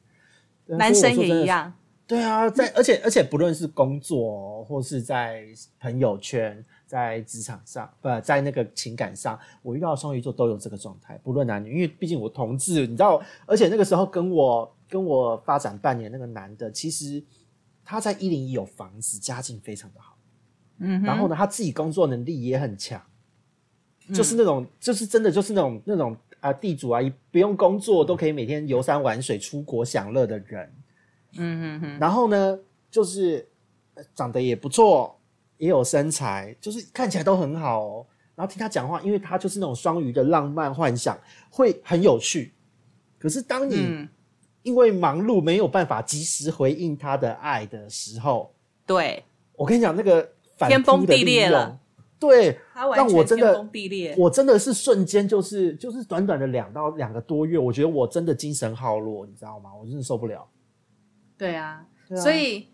[0.66, 1.46] 男生也一。
[1.46, 1.74] 样，
[2.08, 5.44] 对啊，在而且而且不论是工作哦或是在
[5.78, 17.22] 朋友圈、在职场上，不在那个情感上，我遇到双鱼座都有这个状态，不论男女，因为毕竟我同志，你知道，而且那个时候跟我跟我发展半年那个男的，其实
[17.84, 20.16] 他在一零一有房子，家境非常的好，
[20.80, 23.02] 嗯，然后呢，他自己工作能力也很强，
[24.14, 27.00] 就是那种，就是真的就是那种那种啊、地主啊，
[27.32, 30.74] 不用工作都可以每天游山玩水、出国享乐的人。
[31.38, 32.60] 嗯嗯嗯，然后呢，
[32.90, 33.48] 就是
[33.94, 35.18] 呃长得也不错，
[35.58, 38.06] 也有身材，就是看起来都很好哦。
[38.36, 41.18] 然后听他讲话，因为他就是那种双鱼的浪漫幻想，
[41.50, 42.54] 会很有趣。
[43.20, 44.10] 可是当你嗯，
[44.64, 48.54] 因为忙碌没有办法及时回应他的爱的时候，
[48.86, 51.80] 对，我跟你讲，那个反天崩地裂了。
[52.22, 53.68] 对，他完让我真的。
[54.16, 59.72] 我真的是瞬间就是就是短短的两到两个多月，我觉得我真的精神耗落，你知道吗？
[59.74, 60.48] 我真的受不了。
[61.36, 62.68] 对啊，对啊所以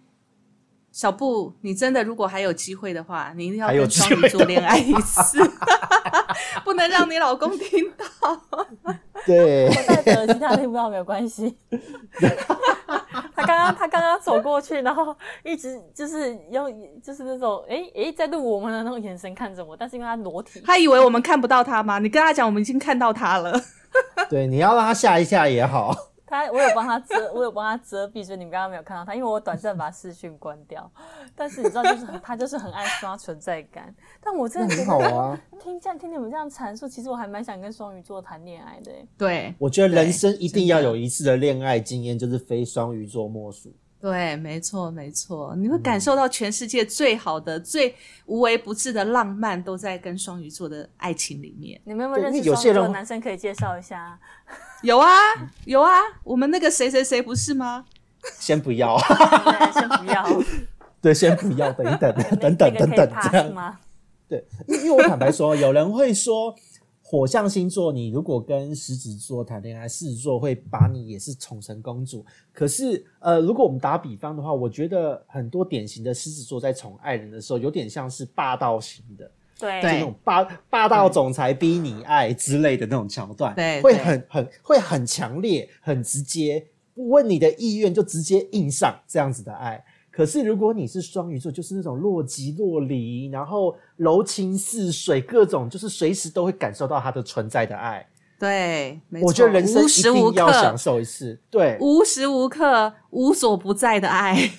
[0.92, 5.40] 小布，你真的如果还有机会的话，你一定要跟机会的双鱼座恋爱一次，
[6.66, 8.06] 不能让你老公听到。
[9.26, 11.56] 对，我戴着耳机，他听不到没有关系。
[13.38, 16.68] 他刚刚他刚刚走过去，然后一直就是用
[17.04, 22.00] 就是那种诶诶在录我们的那种眼神看着我，但是因为他裸体，他以为我们看不到他吗？
[22.00, 23.62] 你跟他讲，我们已经看到他了。
[24.28, 25.94] 对，你要让他吓一吓也好。
[26.28, 30.92] 他我有帮他遮，我有帮他遮蔽，所以你们刚刚没有看到他，因为我短暂把视讯关掉。
[31.34, 33.96] 但是你知道，就是他就是很爱刷存在感。
[34.22, 35.42] 但我真的觉很好得啊。
[35.60, 39.08] 听这样听你们这样阐述，其实我还蛮想跟双鱼座谈恋爱的欸。
[39.18, 43.74] 对我觉得人生一定要有一次的恋爱经验，就是非双鱼座莫属。
[44.00, 47.96] 对，没错没错，你会感受到全世界最好的、最
[48.28, 51.82] 无微不至的浪漫，都在跟双鱼座的爱情里面。
[51.84, 54.20] 你们有没有认识双鱼座的为有些人男生可以介绍一下？
[54.84, 55.08] 有啊
[55.66, 55.92] 有啊，
[56.24, 57.86] 我们那个谁谁谁不是吗？
[58.40, 60.44] 先不要，对先不要，
[61.02, 63.54] 对，先不要，等一等，等等等等，这样。
[63.54, 63.80] 吗？
[64.28, 66.54] 对，因因为我坦白说，有人会说，
[67.02, 72.26] 火象星座你如果跟狮子座谈恋爱，狮子座会把你也是宠成公主。
[72.52, 79.32] 可是，呃，如果我们打比方的话，我觉得很多典型的狮子座在宠爱人的时候，有点像是霸道型的。
[79.60, 89.84] 对对就那种霸霸道总裁逼你爱之类的那种桥段，对对会很很会很强烈、很直接，不问你的意愿就直接印上这样子的爱。
[90.10, 98.04] 可是如果你是双鱼座，就是那种若即若离，然后柔情似水，各种就是随时都会感受到它的存在的爱。
[98.40, 101.40] 对，没错我觉得人生一定要享、受一次。
[101.50, 104.52] 对，无时无刻、无所不在的爱。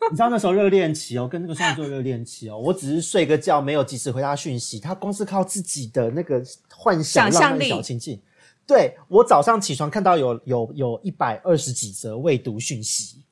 [0.10, 8.20] 你知道那时候热恋期哦，跟那个双鱼座热恋期哦，我只是睡个觉，没有及时回他讯息，他光是靠自己的那个幻想、想象浪漫力小情境。
[8.66, 13.24] 对我早上起床看到有有有一百二十几则未读讯息，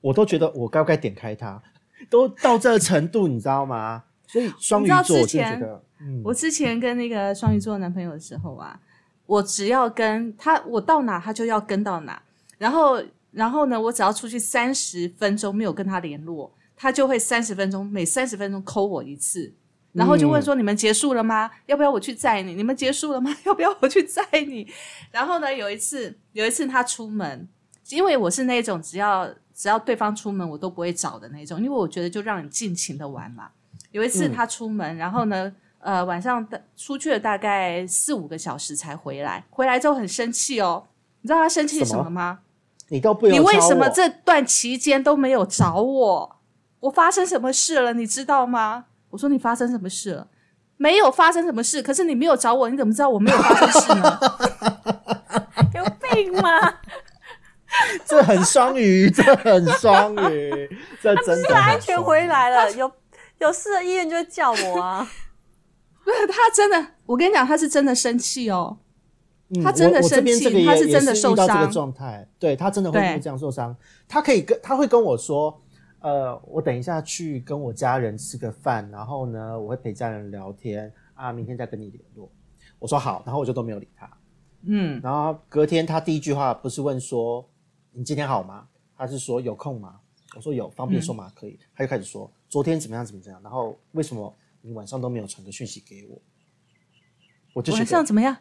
[0.00, 1.62] 我都觉得我该不该点开它，
[2.08, 4.04] 都到这个程度，你知道吗？
[4.26, 8.78] 所以双鱼座，我就觉得，嗯，我之前跟那个双鱼座男朋友的时候啊，
[9.26, 12.22] 我只要跟他，我到哪他就要跟到哪，
[12.58, 19.54] 然后然后呢，我只要出去三十分钟没有跟他联络，他就会三十分钟每三十分钟扣我一次。
[19.92, 21.50] 然后就问说：“你们结束了吗？
[21.66, 22.54] 要不要我去载你？
[22.54, 23.34] 你们结束了吗？
[23.44, 24.70] 要不要我去载你？”
[25.10, 27.48] 然后呢，有一次，有一次他出门，
[27.88, 33.48] 因为我是那种只要只要对方出门我都不会找的那种，因为我觉得就让你尽情的玩嘛。
[33.90, 40.86] 有一次嗯他出门，然后呢，呃，晚上的出去了大概四五个小时才回来，回来之后很生气哦。
[41.22, 42.40] 你知道他生气什么吗？
[42.88, 46.36] 你都不你为什么这段期间都没有找我？
[46.80, 47.92] 我发生什么事了？
[47.92, 48.86] 你知道吗？
[49.10, 50.28] 我说你发生什么事了？
[50.76, 54.18] 没有发生什么事，可是你没有找我，你怎么知道我没有发生事呢？
[55.74, 56.50] 有病吗？
[58.06, 62.90] 这很双鱼，这很双鱼，这真的安全回来了，有
[63.38, 65.06] 有事的医院就会叫我啊。
[66.06, 68.78] 他真的，我跟你讲，他是真的生气哦。
[69.50, 73.74] 嗯他真的生气这个也他是真的受伤状态，对他真的会这样受伤。
[74.06, 75.58] 他可以跟他会跟我说，
[76.00, 82.30] 呃，我等一下去跟我家人吃个饭，然后呢，我会陪家人聊天啊，明天再跟你联络。
[82.78, 84.10] 我说好，然后我就都没有理他。
[84.62, 87.48] 嗯，然后隔天他第一句话不是问说
[87.92, 88.68] 你今天好吗？
[88.96, 90.00] 他是说有空吗？
[90.36, 91.32] 我说有，方便说吗？
[91.34, 91.58] 可以。
[91.74, 96.20] 他就开始说昨天怎么样怎么样，然后为什么你晚上都没有传个讯息给我？
[97.54, 98.36] 我就觉晚得上怎么样？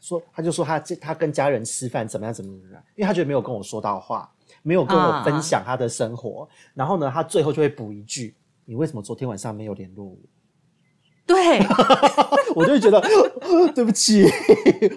[0.00, 4.30] 说，他就说他他跟家人吃饭怎么样怎么样怎么样，因为他觉得没有跟我说到话，
[4.62, 8.34] 没有跟我分享他的生活，然后呢，他最后就会补一句
[8.64, 10.16] ：“你为什么昨天晚上没有联络我
[11.26, 11.60] 对，
[12.56, 13.00] 我就会觉得
[13.72, 14.26] 对不起，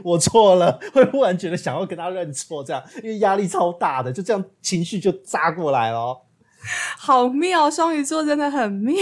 [0.03, 6.21] 我错了，会忽然觉得想要跟他认错，这样，因为压力超大的，就这样情绪就扎过来了哦。
[6.97, 8.95] 好妙，双鱼座真的很妙。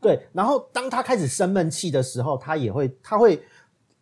[0.00, 3.42] 对，然后当他开始生闷气的时候，他也会，他会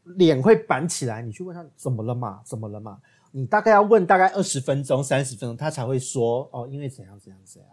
[0.04, 1.22] 脸会板起来。
[1.22, 2.40] 你去问他怎么了嘛？
[2.44, 2.98] 怎么了嘛？
[3.32, 7.70] 你大概要问大概二十分钟、三十分钟，他才会说哦，因为怎样怎样怎样。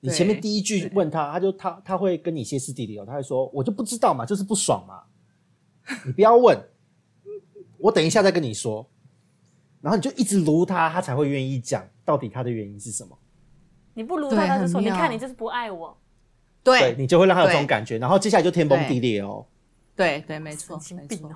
[0.00, 5.02] 你前面第一句问他，他就他他会跟你歇斯底里哦，他会说我就不知道嘛，就是不爽嘛，
[6.04, 6.58] 你不要问，
[7.78, 8.88] 我等一下再跟你说。
[9.80, 13.18] 然后你就一直撸他，他才会愿意讲到底他的原因是什么。
[13.94, 15.98] 你不如对他，他就说：“你看你就是不爱我。
[16.62, 19.44] 对对你就会让他有这种感觉，然后接下来就天崩地裂哦。
[19.94, 21.30] 对对，没错，没错。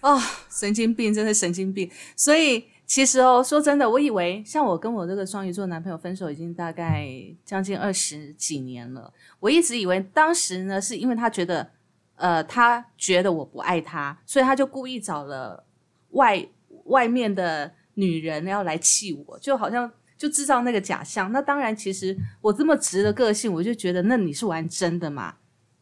[0.00, 1.90] 哦，神经病，真的神经病。
[2.16, 7.08] 所以其实哦，说真的，我以为像我跟我这个双鱼座男朋友分手已经大概
[7.44, 11.70] 将近二十几年了，我一直以为当时呢是因为他觉得，
[12.16, 15.64] 呃，他觉得我不爱他，所以他就故意找了
[16.10, 16.44] 外
[16.84, 19.90] 外面的女人要来气我，就好像。
[20.18, 25.34] 就制造那个假象，那当然，其实我这么直的个性，我就觉得那你是玩真的嘛，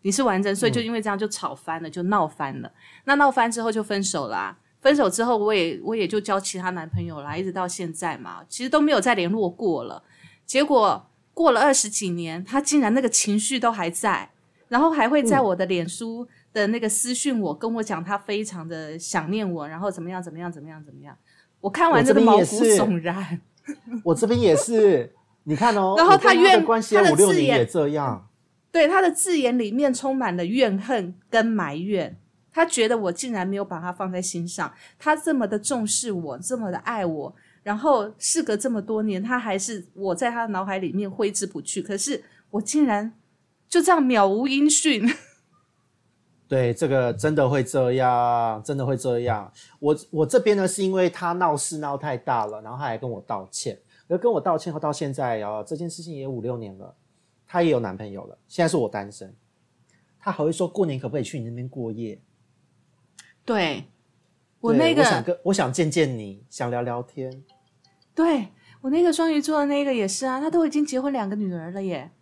[0.02, 2.72] 你是完整，所以就因为这样就吵翻了，就闹翻了。
[3.04, 10.02] 那闹翻之后就分手啦、分手之后，我也我也就交其他男朋友啦，一直到现在嘛，其实都没有再联络过了。
[10.46, 14.30] 结果过了二十几年，他竟然那个情绪都还在，
[14.68, 21.16] 然后还会在我的脸书的那个私讯我，跟我讲他非常的想念我，然后怎么样怎么样怎么样怎么样。
[21.60, 23.40] 我看完我这边这个毛骨悚然。
[24.02, 25.12] 我这边也是，
[25.44, 28.26] 你看哦，然后他他怨的关系他的五六年也这样，
[28.72, 32.16] 对他的字眼里面充满了怨恨跟埋怨，
[32.52, 43.12] 他觉得我竟然没有把他放在心上，他这么的重视我，这么的爱我，然后事隔这么多年，他还是我在他的脑海里面挥之不去，可是我竟然
[43.68, 45.08] 就这样渺无音讯。
[46.48, 49.52] 对，这个真的会这样，真的会这样。
[49.78, 56.92] 我我这边呢，是因为他闹事闹太大了，然后他还跟我道歉，而跟我道歉后到现在啊，这件事情也五六年了，
[57.52, 59.34] 他也有男朋友了，现在是我单身，
[60.20, 62.22] 她还会说过年可不可以去你那边过夜？
[63.44, 63.86] 对
[64.60, 67.42] 我那个我想跟我想见见你，想聊聊天。
[68.14, 68.50] 对
[68.82, 72.12] 我那个双鱼座的那个也是啊，他都已经结婚两个女儿了耶，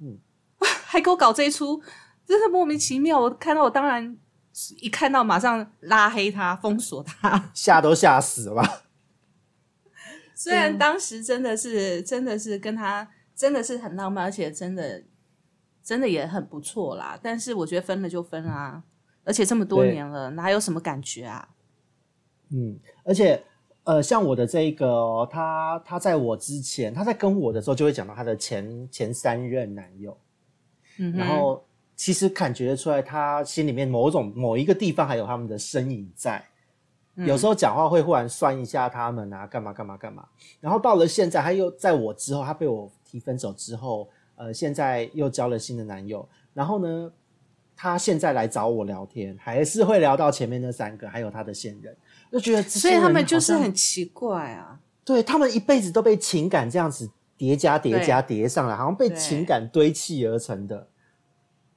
[0.00, 0.18] 嗯，
[0.58, 1.80] 还给我搞这一出，
[2.26, 3.20] 真的莫名其妙。
[3.20, 4.18] 我看到我当然
[4.80, 7.50] 一看到马上拉黑他，封锁他。
[7.54, 8.82] 吓都吓死了吧？
[10.34, 15.04] 虽然当时真的是真的是跟他真的是很浪漫，而且真的
[15.84, 18.82] 真的也很不错啦，但是我觉得分了就分啦，
[19.24, 21.50] 而且这么多年了，哪有什么感觉啊？
[22.48, 23.44] 嗯，而且
[23.84, 30.16] 呃，像我的这一个、哦，他他在我之前，他在跟我的时候就会讲到他的前前三任男友，
[30.98, 31.62] 嗯，然后
[31.94, 36.38] 其实感觉得出来，他心里面某种某一个地方还有他们的身影在。
[37.18, 40.28] 嗯有时候讲话会忽然算一下他们啊，干嘛干嘛干嘛。
[40.60, 46.28] 然后到了现在，他又在我之后，他被我提分手之后，呃，现在又交了新的男友。
[46.52, 47.12] 然后呢，
[47.76, 51.96] 他现在来找我聊天，还是会聊到前面那三个，还有他的现任，
[52.32, 54.80] 就觉得所以他们就是很奇怪啊。
[55.04, 60.88] 对他们一辈子都被情感这样子叠加叠加叠上来，好像被情感堆砌而成的。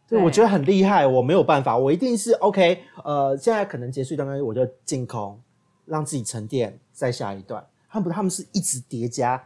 [0.07, 2.81] 对，对我觉得很厉害，我没有办法，我一定是 OK。
[3.03, 5.39] 呃，现在可能结束一段关系，我就净空，
[5.85, 7.63] 让自己沉淀，再下一段。
[7.87, 9.43] 他们不，他们是一直叠加，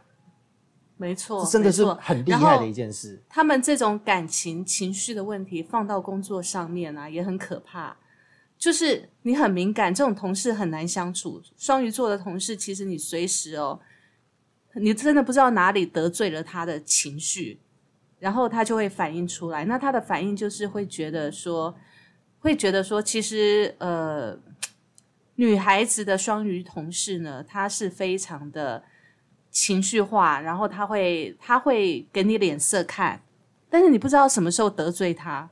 [0.96, 3.22] 没错，这真的是很厉害的一件事。
[3.28, 7.96] 他们这种感情情绪的问题放到工作上面啊，也很可怕。
[8.56, 11.42] 就是你很敏感，这种同事很难相处。
[11.58, 13.78] 双鱼座的同事，其实你随时哦，
[14.74, 17.58] 你真的不知道哪里得罪了他的情绪，
[18.20, 19.64] 然后他就会反映出来。
[19.64, 21.74] 那他的反应就是会觉得说，
[22.38, 24.38] 会觉得说，其实呃，
[25.34, 28.82] 女孩子的双鱼同事呢，她是非常的
[29.54, 33.22] 情绪化，然后他会他会给你脸色看，
[33.70, 35.48] 但是你不知道什么时候得罪他，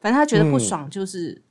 [0.00, 1.42] 反正他觉得不爽，就是、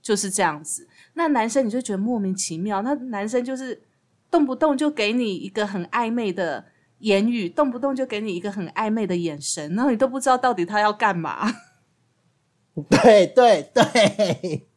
[0.00, 0.88] 就是这样子。
[1.14, 3.82] 那男生你就觉得莫名其妙，那男生就是
[4.30, 6.66] 动不动就给你一个很暧昧的
[7.00, 11.52] 言语，动不动就给你一个很暧昧的眼神，然后你都不知道到底他要干嘛。
[12.88, 14.68] 对 对对，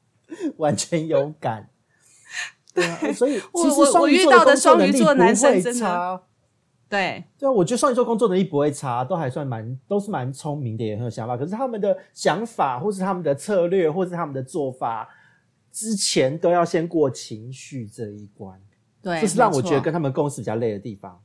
[0.56, 1.69] 完全有感。
[2.74, 6.22] 对啊，所以 我其实我我遇双鱼座到的双鱼座男生会真的差。
[6.88, 11.36] 对，对啊，我觉得双鱼座工作能力不会差，都还算蛮都是蛮聪明的，也很有想法。
[11.36, 15.08] 可是他们的想法，或是他们的策略，或是他们的做法，
[15.70, 18.60] 之前都要先过情绪这一关，
[19.00, 21.22] 对，这是让我觉得跟他们共事比较累的地方。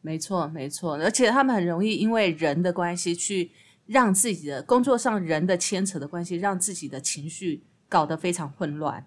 [0.00, 3.52] 没错，没错，而且他们很容易因为人的关系去
[3.86, 9.06] 让自己的工作上人的牵扯的关系，让自己的情绪搞得非常混乱。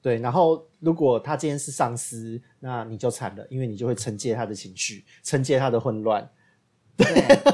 [0.00, 6.28] 对，然后如果他今天是上司，那你就惨了，因为你就会承接他的情绪，承接他的混乱。
[6.96, 7.06] 对，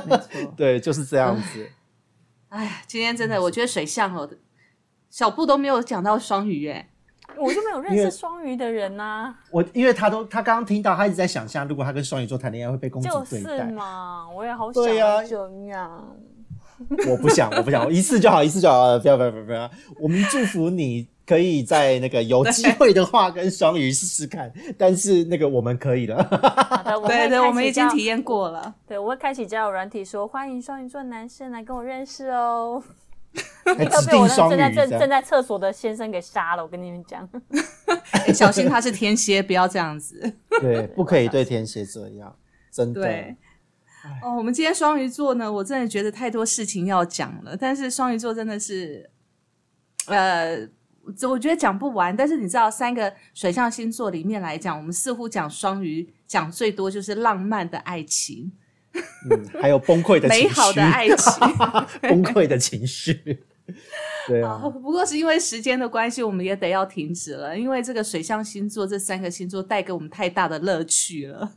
[0.06, 0.52] 没错。
[0.56, 1.68] 对，就是这样子。
[2.48, 4.28] 哎呀，今天真的，我觉得水象哦，
[5.10, 6.90] 小布都没有讲到双鱼哎。
[7.36, 13.64] 我就没有认识双鱼的人呐、我因为他都他刚刚听到，他一直在想象，如果他跟双鱼座谈恋爱会被公主就是对待。
[13.66, 16.16] 嘛，我也好想对呀要这样。
[17.08, 19.70] 我不想，我不想，我一次就好，一次就好了，不要不要不要不要。
[20.00, 26.22] 我们祝福你可以在那个有机会的话跟双鱼试试看，但是那个我们可以了。
[26.22, 28.74] 好的，我对对，我们已经体验过了。
[28.86, 32.82] 对，我会开启交友软体说欢迎双鱼座男生来跟我认识哦。
[33.64, 34.88] 还立刻被我正在正。
[34.88, 37.28] 正在厕所的先生给杀了，我跟你们讲。
[38.12, 40.32] 哎小心他是天蝎，不要这样子。
[40.62, 42.34] 对，不可以对天蝎这样，
[42.72, 43.02] 真的。
[43.02, 43.36] 对。
[44.22, 49.10] 哦，我们今天双鱼座呢，我真的觉得太多事情要讲了，但是双鱼座真的是，
[50.06, 50.70] 呃，这
[51.28, 52.16] 我觉得讲不完。
[52.16, 58.52] 但是你知道，三个水象星座里面来讲，我们似乎讲双鱼讲最多就是浪漫的爱情、
[58.92, 61.32] 嗯，还有崩溃的情绪美好的爱情。
[62.02, 63.44] 崩溃的情绪。
[64.28, 71.52] 对啊，哦，不过是因为时间的关系，我们也得要停止了，因为这个水象星座这三个星座带给我们太大的乐趣了。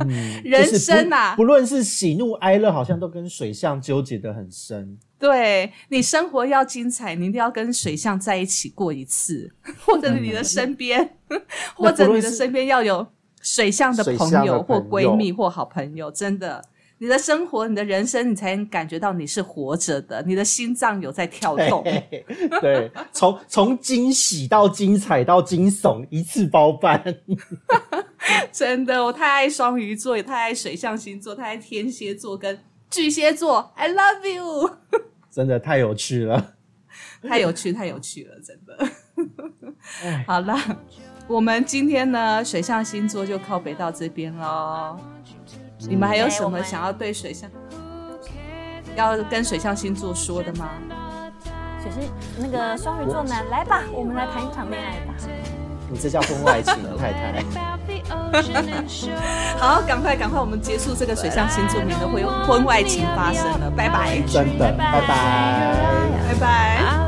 [0.00, 4.98] 嗯 人就是生啊不不论是喜怒哀乐，好像都跟水象纠结的很深。
[5.18, 9.50] 对你生活要精彩，你一定要跟水象在一起过一次，
[9.84, 11.16] 或者你的身边，
[11.74, 13.06] 或者你的身边要有
[13.40, 16.64] 水象的朋友或闺蜜或好朋友，真的。
[16.98, 21.82] 你的生活，你的人生，你才能感觉到你是活着的，你的心脏有在跳动。
[21.84, 22.24] 嘿
[22.62, 27.02] 对，从从惊喜到精彩到惊悚，一次包办。
[28.52, 32.58] 真的，我太爱双鱼座，也太爱水象星座，太爱天蝎座跟
[32.90, 33.72] 巨蟹座。
[33.74, 34.78] I love you，
[35.30, 36.54] 真的太有趣了。
[37.26, 38.88] 太有趣，太有趣了，真的。
[40.02, 40.56] 哎好了，
[41.26, 44.98] 我们今天呢，水象星座就靠北到这边喽。
[45.80, 47.50] 你们还有什么想要对水象，
[48.96, 50.70] 要跟水象星座说的吗？
[51.82, 55.14] 水星那个双鱼座呢，来吧，我们来谈一场恋爱吧。
[56.00, 57.44] 这叫婚外情 太太。
[59.58, 64.20] 好赶快赶快我们结束这个水上新著名的婚婚外情发生了拜拜。
[64.26, 65.94] 真的拜拜。
[66.28, 67.04] 拜拜。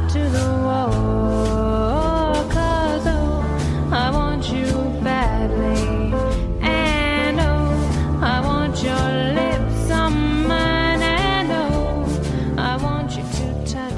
[3.92, 4.66] I want you
[5.02, 6.12] badly.
[6.60, 9.15] And oh i want your